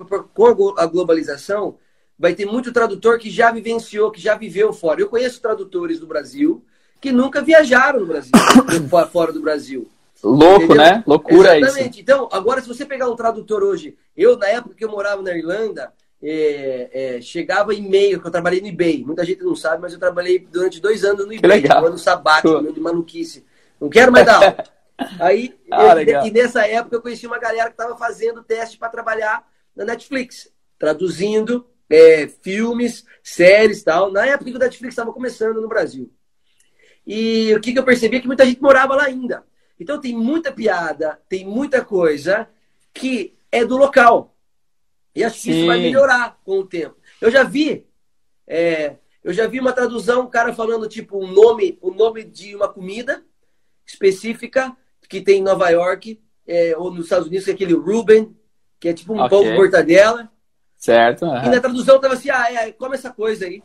[0.79, 1.77] a globalização
[2.19, 5.01] vai ter muito tradutor que já vivenciou, que já viveu fora.
[5.01, 6.65] Eu conheço tradutores do Brasil
[7.01, 8.33] que nunca viajaram no Brasil,
[9.13, 9.89] fora- do Brasil.
[10.23, 10.77] Louco, Entendeu?
[10.83, 11.05] né?
[11.07, 11.69] Loucura isso.
[11.69, 12.01] Exatamente.
[12.01, 15.33] Então, agora, se você pegar um tradutor hoje, eu, na época que eu morava na
[15.37, 19.05] Irlanda, é, é, chegava e-mail, que eu trabalhei no eBay.
[19.05, 22.61] Muita gente não sabe, mas eu trabalhei durante dois anos no eBay, um ano sabático,
[22.61, 23.47] meu de maluquice.
[23.81, 24.65] Não quero mais dar aula.
[25.21, 28.89] Aí, Ah, eu- e nessa época eu conheci uma galera que estava fazendo teste para
[28.89, 29.47] trabalhar
[29.77, 35.61] na Netflix, traduzindo é, filmes, séries e tal, na época que o Netflix estava começando
[35.61, 36.13] no Brasil.
[37.07, 39.45] E o que, que eu percebi é que muita gente morava lá ainda.
[39.81, 42.49] Então tem muita piada, tem muita coisa
[42.93, 44.37] que é do local.
[45.15, 46.97] E acho que isso vai melhorar com o tempo.
[47.21, 47.87] Eu já vi,
[48.47, 52.55] é, eu já vi uma tradução, um cara falando tipo um nome, o nome de
[52.55, 53.25] uma comida
[53.87, 54.77] específica
[55.09, 58.37] que tem em Nova York é, ou nos Estados Unidos, que é aquele Ruben,
[58.79, 59.31] que é tipo um Ok.
[59.31, 60.31] pão com mortadela.
[60.79, 61.25] Certo?
[61.27, 61.51] E aham.
[61.51, 63.63] na tradução tava assim, ah, é, come essa coisa aí.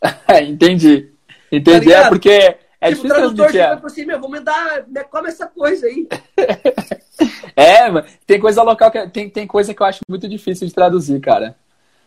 [0.48, 1.12] Entendi.
[1.50, 1.90] Entendi.
[1.90, 3.60] Tá é porque é tipo, o difícil tradutor transmitir.
[3.60, 3.82] chega é.
[3.82, 6.06] e assim, meu, vou me dar, me- come essa coisa aí.
[7.56, 10.72] É, mano, tem coisa local que tem, tem coisa que eu acho muito difícil de
[10.72, 11.56] traduzir, cara.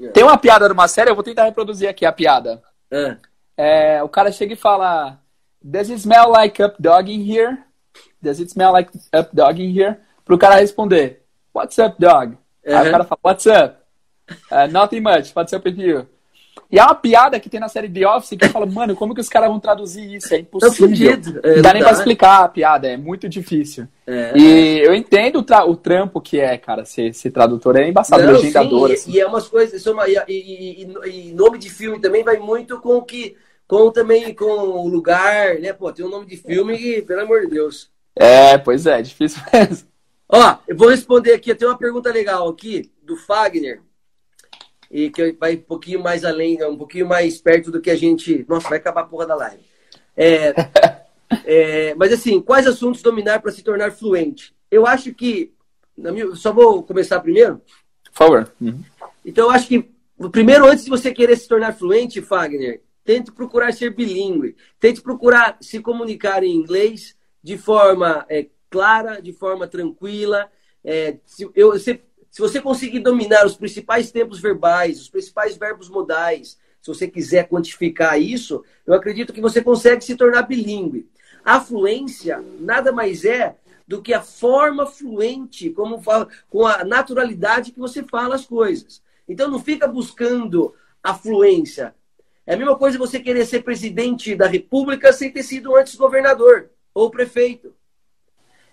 [0.01, 0.07] É.
[0.07, 2.63] Tem uma piada numa série, eu vou tentar reproduzir aqui a piada.
[2.89, 3.17] Ah,
[3.57, 5.19] É, o cara chega e fala:
[5.61, 7.57] Does it smell like up dog in here?
[8.21, 9.97] Does it smell like up dog in here?
[10.23, 11.23] Pro cara responder:
[11.53, 12.37] What's up, dog?
[12.65, 12.87] Aí Uhum.
[12.87, 13.75] o cara fala: What's up?
[14.51, 15.31] "Uh, nothing much.
[15.35, 16.07] What's up with you?
[16.69, 19.13] E é uma piada que tem na série The Office que eu falo, mano, como
[19.13, 20.33] que os caras vão traduzir isso?
[20.33, 21.19] É impossível.
[21.43, 21.89] É, não dá nem dá.
[21.89, 23.87] pra explicar a piada, é muito difícil.
[24.07, 24.31] é.
[24.37, 27.75] E eu entendo o, tra- o trampo que é, cara, ser, ser tradutor.
[27.77, 28.87] É embaçado, Não, legendador.
[28.89, 29.11] sim, assim.
[29.11, 32.37] e, e é umas coisas, uma- e, e- e- e nome de filme também vai
[32.37, 33.35] muito com o que,
[33.67, 35.73] com também com o lugar, né?
[35.73, 37.89] Pô, tem um nome de filme que, pelo amor de Deus.
[38.15, 39.87] É, pois é, difícil mesmo.
[40.29, 43.81] Ó, eu vou responder aqui, tem uma pergunta legal aqui do Fagner.
[44.91, 48.45] E que vai um pouquinho mais além, um pouquinho mais perto do que a gente.
[48.47, 49.63] Nossa, vai acabar a porra da live.
[50.17, 50.53] É,
[51.45, 54.53] é, mas assim, quais assuntos dominar para se tornar fluente?
[54.69, 55.53] Eu acho que.
[55.97, 57.61] minha- só vou começar primeiro.
[58.05, 58.51] Por favor.
[58.59, 58.83] Uhum.
[59.25, 59.89] Então, eu acho que,
[60.31, 64.55] primeiro, antes de você querer se tornar fluente, Fagner, tente procurar ser bilíngue.
[64.79, 70.49] Tente procurar se comunicar em inglês de forma é, clara, de forma tranquila.
[70.83, 71.17] É,
[71.55, 71.73] eu,
[72.31, 77.47] se você conseguir dominar os principais tempos verbais, os principais verbos modais, se você quiser
[77.49, 81.09] quantificar isso, eu acredito que você consegue se tornar bilíngue.
[81.43, 87.73] A fluência nada mais é do que a forma fluente, como fala, com a naturalidade
[87.73, 89.03] que você fala as coisas.
[89.27, 90.73] Então não fica buscando
[91.03, 91.93] a fluência.
[92.47, 96.69] É a mesma coisa você querer ser presidente da república sem ter sido antes governador
[96.93, 97.73] ou prefeito.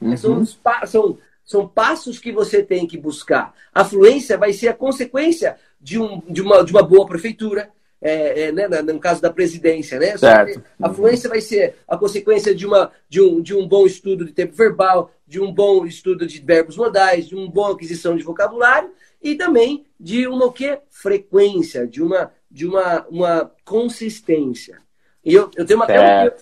[0.00, 0.16] Uhum.
[0.16, 0.44] São,
[0.86, 3.54] são, são passos que você tem que buscar.
[3.72, 7.70] A fluência vai ser a consequência de, um, de, uma, de uma boa prefeitura,
[8.02, 10.14] é, é, né, no caso da presidência, né?
[10.18, 10.62] Certo.
[10.80, 14.32] A fluência vai ser a consequência de, uma, de, um, de um bom estudo de
[14.32, 18.90] tempo verbal, de um bom estudo de verbos modais, de uma boa aquisição de vocabulário
[19.22, 20.78] e também de uma o quê?
[20.90, 24.82] frequência, de uma, de uma, uma consistência.
[25.24, 25.86] E eu, eu tenho uma.
[25.90, 26.32] Eu,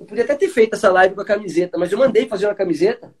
[0.00, 2.54] eu podia até ter feito essa live com a camiseta, mas eu mandei fazer uma
[2.56, 3.14] camiseta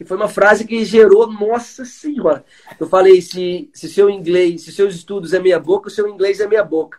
[0.00, 2.42] que foi uma frase que gerou, nossa senhora.
[2.80, 6.40] Eu falei, se, se seu inglês, se seus estudos é meia boca, o seu inglês
[6.40, 6.98] é meia boca.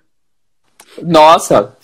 [1.01, 1.75] Nossa,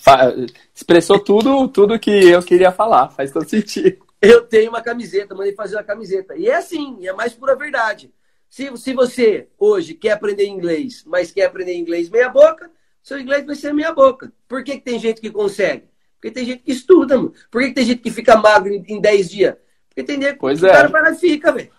[0.72, 3.98] expressou tudo, tudo que eu queria falar, faz todo sentido.
[4.22, 6.36] Eu tenho uma camiseta, mandei fazer uma camiseta.
[6.36, 8.12] E é assim, é mais pura verdade.
[8.48, 12.70] Se, se você hoje quer aprender inglês, mas quer aprender inglês meia boca,
[13.02, 14.32] seu inglês vai ser meia boca.
[14.46, 15.82] Por que, que tem gente que consegue?
[16.14, 17.34] Porque tem gente que estuda, mano.
[17.50, 19.56] Por que, que tem gente que fica magro em 10 dias?
[20.00, 20.70] Entender pois que é.
[20.70, 21.70] o cara para fica, velho.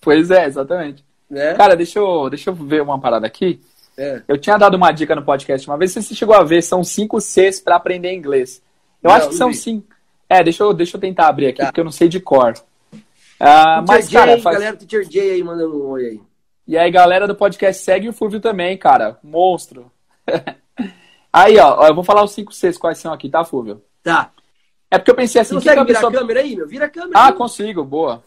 [0.00, 1.04] Pois é, exatamente.
[1.30, 1.54] É?
[1.54, 3.60] Cara, deixa eu, deixa eu ver uma parada aqui.
[3.96, 4.22] É.
[4.26, 7.20] Eu tinha dado uma dica no podcast uma vez, você chegou a ver, são cinco
[7.20, 8.62] Cs para aprender inglês.
[9.02, 9.88] Eu não, acho que são cinco.
[10.28, 11.66] É, deixa eu, deixa eu tentar abrir aqui, tá.
[11.66, 12.54] porque eu não sei de cor.
[13.38, 14.56] Ah, mas, J, cara, faz...
[14.58, 16.20] galera do J aí mandando um oi aí.
[16.68, 19.18] E aí, galera do podcast, segue o Fulvio também, cara.
[19.24, 19.90] Monstro.
[21.32, 23.82] aí, ó, eu vou falar os cinco Cs quais são aqui, tá, Fulvio?
[24.02, 24.30] Tá.
[24.90, 25.54] É porque eu pensei assim...
[25.54, 26.66] Você consegue virar a câmera aí, meu?
[26.66, 27.12] Vira a câmera.
[27.14, 27.32] Ah, aí.
[27.32, 28.22] consigo, boa.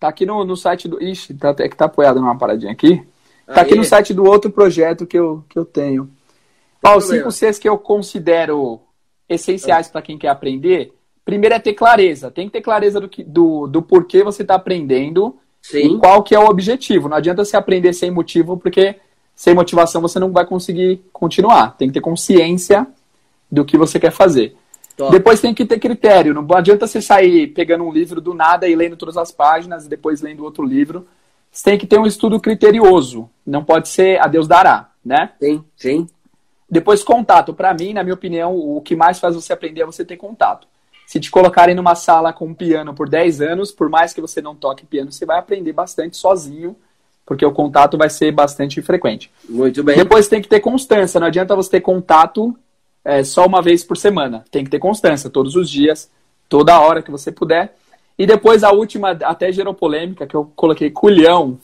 [0.00, 1.02] Tá aqui no, no site do...
[1.02, 3.06] Ixi, tá, é que tá apoiado numa paradinha aqui.
[3.46, 3.60] Tá aí.
[3.60, 6.10] aqui no site do outro projeto que eu, que eu tenho.
[6.82, 8.80] Ó, os cinco Cs que eu considero
[9.28, 10.92] essenciais para quem quer aprender.
[11.24, 12.30] Primeiro é ter clareza.
[12.30, 15.96] Tem que ter clareza do, que, do, do porquê você está aprendendo Sim.
[15.96, 17.08] e qual que é o objetivo.
[17.08, 18.96] Não adianta você aprender sem motivo, porque
[19.34, 21.76] sem motivação você não vai conseguir continuar.
[21.76, 22.86] Tem que ter consciência
[23.50, 24.56] do que você quer fazer.
[24.98, 25.12] Top.
[25.12, 26.34] Depois tem que ter critério.
[26.34, 29.88] Não adianta você sair pegando um livro do nada e lendo todas as páginas e
[29.88, 31.06] depois lendo outro livro.
[31.52, 33.30] Você tem que ter um estudo criterioso.
[33.46, 35.30] Não pode ser a Deus dará, né?
[35.40, 36.06] Sim, sim.
[36.68, 37.54] Depois, contato.
[37.54, 40.66] Para mim, na minha opinião, o que mais faz você aprender é você ter contato.
[41.06, 44.42] Se te colocarem numa sala com um piano por 10 anos, por mais que você
[44.42, 46.74] não toque piano, você vai aprender bastante sozinho,
[47.24, 49.30] porque o contato vai ser bastante frequente.
[49.48, 49.96] Muito bem.
[49.96, 51.20] Depois tem que ter constância.
[51.20, 52.54] Não adianta você ter contato
[53.08, 54.44] é, só uma vez por semana.
[54.50, 56.10] Tem que ter constância, todos os dias,
[56.46, 57.74] toda hora que você puder.
[58.18, 61.58] E depois a última, até gerou polêmica, que eu coloquei culhão.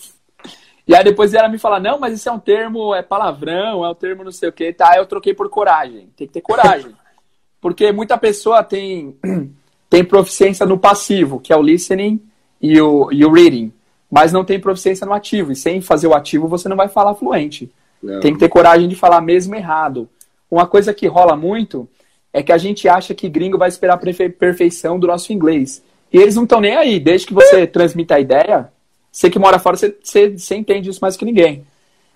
[0.89, 3.91] E aí depois ela me fala, não, mas isso é um termo, é palavrão, é
[3.91, 4.97] um termo não sei o que, tá?
[4.97, 6.09] Eu troquei por coragem.
[6.17, 6.93] Tem que ter coragem.
[7.61, 9.15] Porque muita pessoa tem,
[9.91, 12.23] tem proficiência no passivo, que é o listening
[12.59, 13.71] e o, e o reading.
[14.11, 15.53] Mas não tem proficiência no ativo.
[15.53, 17.71] E sem fazer o ativo, você não vai falar fluente.
[18.03, 18.21] Não.
[18.21, 20.09] Tem que ter coragem de falar mesmo errado.
[20.51, 21.89] Uma coisa que rola muito
[22.33, 25.83] é que a gente acha que gringo vai esperar a perfeição do nosso inglês.
[26.13, 26.99] E eles não estão nem aí.
[26.99, 28.73] Desde que você transmita a ideia,
[29.11, 31.65] você que mora fora, você, você, você entende isso mais que ninguém.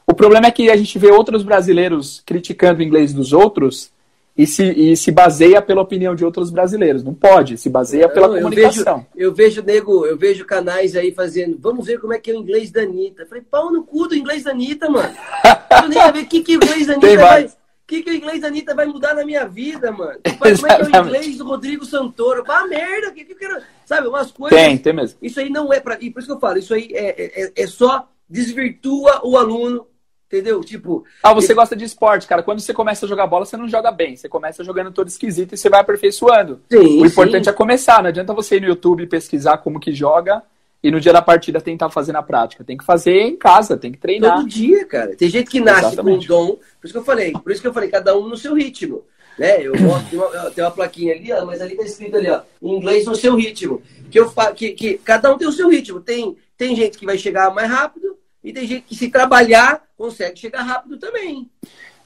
[0.04, 3.92] O problema é que a gente vê outros brasileiros criticando o inglês dos outros
[4.36, 7.04] e se, e se baseia pela opinião de outros brasileiros.
[7.04, 9.06] Não pode, se baseia pela não, comunicação.
[9.14, 12.30] Eu vejo, eu vejo, nego, eu vejo canais aí fazendo, vamos ver como é que
[12.30, 13.22] é o inglês da Anitta.
[13.22, 15.14] Eu falei, pau no cu do inglês da Anitta, mano.
[15.82, 17.50] Eu nem saber o que, que o inglês da Anitta vai
[17.88, 20.20] que, que o inglês da Anitta vai mudar na minha vida, mano?
[20.38, 22.44] Como é que é o inglês do Rodrigo Santoro?
[22.44, 23.62] Vá merda, que, que eu quero.
[23.86, 24.58] Sabe, umas coisas.
[24.58, 25.18] Tem, tem mesmo.
[25.22, 25.96] Isso aí não é pra.
[25.98, 29.86] E por isso que eu falo, isso aí é, é, é só desvirtua o aluno,
[30.26, 30.60] entendeu?
[30.60, 31.02] Tipo.
[31.22, 32.42] Ah, você gosta de esporte, cara.
[32.42, 34.14] Quando você começa a jogar bola, você não joga bem.
[34.14, 36.60] Você começa jogando todo esquisito e você vai aperfeiçoando.
[36.70, 37.50] Sim, o importante sim.
[37.50, 38.02] é começar.
[38.02, 40.42] Não adianta você ir no YouTube pesquisar como que joga
[40.82, 42.64] e no dia da partida tentar fazer na prática.
[42.64, 44.36] Tem que fazer em casa, tem que treinar.
[44.36, 45.16] Todo dia, cara.
[45.16, 46.28] Tem gente que nasce Exatamente.
[46.28, 46.46] com dom.
[46.80, 49.04] Por isso que eu falei, por isso que eu falei, cada um no seu ritmo.
[49.38, 49.62] Né?
[49.62, 52.40] Eu gosto, tem uma, tem uma plaquinha ali, ó, mas ali tá escrito ali, ó,
[52.60, 53.80] em inglês no seu ritmo.
[54.10, 56.00] Que, eu, que, que cada um tem o seu ritmo.
[56.00, 60.38] Tem, tem gente que vai chegar mais rápido e tem gente que se trabalhar consegue
[60.38, 61.48] chegar rápido também.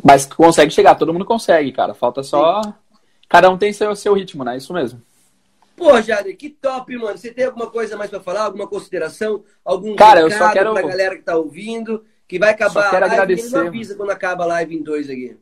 [0.02, 1.94] Mas consegue chegar, todo mundo consegue, cara.
[1.94, 2.62] Falta só.
[2.62, 2.74] Sim.
[3.28, 4.56] Cada um tem seu, seu ritmo, né?
[4.56, 5.00] Isso mesmo.
[5.82, 7.18] Pô, Jader, que top, mano.
[7.18, 8.44] Você tem alguma coisa mais para falar?
[8.44, 9.42] Alguma consideração?
[9.64, 10.72] Algum Cara, eu só quero...
[10.72, 12.04] pra galera que tá ouvindo?
[12.28, 13.14] Que vai acabar só quero a live.
[13.14, 13.58] Agradecer.
[13.58, 15.36] Ele avisa quando acaba a live em dois aqui.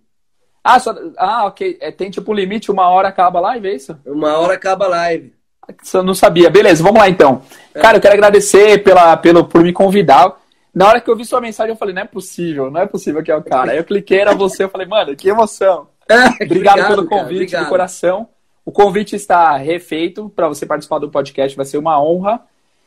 [0.64, 0.94] Ah, só...
[1.18, 1.76] ah, ok.
[1.80, 3.98] É, tem tipo limite, uma hora acaba a live, é isso?
[4.06, 5.34] Uma hora acaba a live.
[5.92, 6.48] Eu não sabia.
[6.48, 7.42] Beleza, vamos lá então.
[7.74, 7.80] É.
[7.80, 10.40] Cara, eu quero agradecer pela, pelo, por me convidar.
[10.74, 13.22] Na hora que eu vi sua mensagem, eu falei, não é possível, não é possível
[13.22, 13.72] que é o cara.
[13.72, 15.88] Aí eu cliquei, era você, eu falei, mano, que emoção.
[16.08, 18.28] obrigado, obrigado, pelo convite, cara, de coração.
[18.64, 22.40] O convite está refeito para você participar do podcast, vai ser uma honra.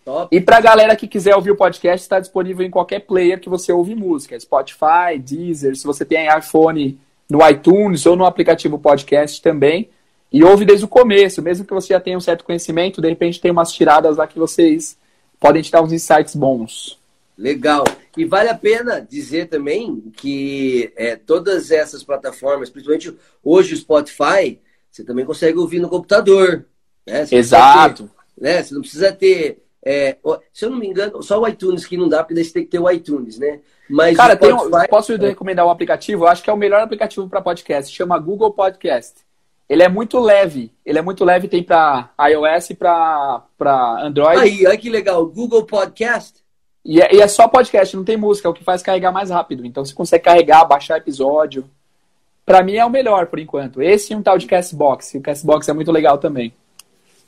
[0.05, 0.35] Top.
[0.35, 3.49] E para a galera que quiser ouvir o podcast, está disponível em qualquer player que
[3.49, 6.99] você ouve música, Spotify, Deezer, se você tem iPhone
[7.29, 9.89] no iTunes ou no aplicativo podcast também.
[10.31, 13.39] E ouve desde o começo, mesmo que você já tenha um certo conhecimento, de repente
[13.39, 14.97] tem umas tiradas lá que vocês
[15.39, 16.99] podem te dar uns insights bons.
[17.37, 17.83] Legal.
[18.15, 24.59] E vale a pena dizer também que é, todas essas plataformas, principalmente hoje o Spotify,
[24.93, 26.67] você também consegue ouvir no computador.
[27.05, 27.25] Né?
[27.31, 28.03] Exato.
[28.03, 28.61] Ter, né?
[28.61, 29.63] Você não precisa ter.
[29.83, 30.17] É,
[30.53, 32.63] se eu não me engano, só o iTunes que não dá, porque daí você tem
[32.63, 33.59] que ter o iTunes, né?
[33.89, 34.85] Mas Cara, Spotify...
[34.85, 36.23] um, posso recomendar um aplicativo?
[36.23, 37.93] Eu acho que é o melhor aplicativo para podcast.
[37.93, 39.15] Chama Google Podcast.
[39.67, 40.71] Ele é muito leve.
[40.85, 43.43] Ele é muito leve, tem para iOS e para
[43.99, 44.39] Android.
[44.39, 45.25] Aí, olha que legal.
[45.25, 46.43] Google Podcast.
[46.85, 49.31] E é, e é, só podcast, não tem música, é o que faz carregar mais
[49.31, 49.65] rápido.
[49.65, 51.67] Então você consegue carregar, baixar episódio.
[52.45, 53.81] Para mim é o melhor por enquanto.
[53.81, 55.15] Esse e um tal de Castbox.
[55.15, 56.53] O Castbox é muito legal também.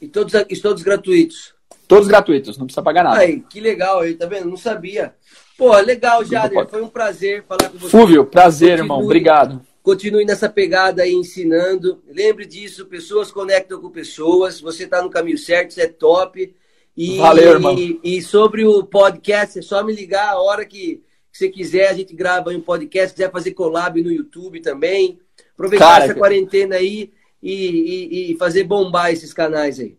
[0.01, 1.53] E todos, e todos gratuitos?
[1.87, 3.19] Todos gratuitos, não precisa pagar nada.
[3.19, 4.49] Aí, que legal aí, tá vendo?
[4.49, 5.13] Não sabia.
[5.57, 6.67] Pô, legal, Jader.
[6.67, 7.89] Foi um prazer falar com você.
[7.89, 8.83] Fúvio, prazer, Continue.
[8.83, 9.03] irmão.
[9.03, 9.61] Obrigado.
[9.81, 12.01] Continue nessa pegada aí ensinando.
[12.07, 14.59] Lembre disso, pessoas conectam com pessoas.
[14.59, 16.53] Você está no caminho certo, isso é top.
[16.97, 17.77] E, Valeu, irmão.
[17.77, 21.03] E, e, sobre o podcast, é só me ligar a hora que,
[21.35, 21.89] que você quiser.
[21.89, 23.13] A gente grava um podcast.
[23.13, 25.19] quiser fazer collab no YouTube também.
[25.53, 27.11] Aproveitar Cara, essa quarentena aí
[27.43, 29.97] e, e, fazer bombar esses canais aí.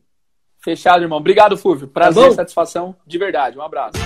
[0.59, 1.19] Fechado, irmão.
[1.19, 1.87] Obrigado, Fúvio.
[1.87, 3.57] Prazer, tá satisfação de verdade.
[3.57, 3.99] Um abraço.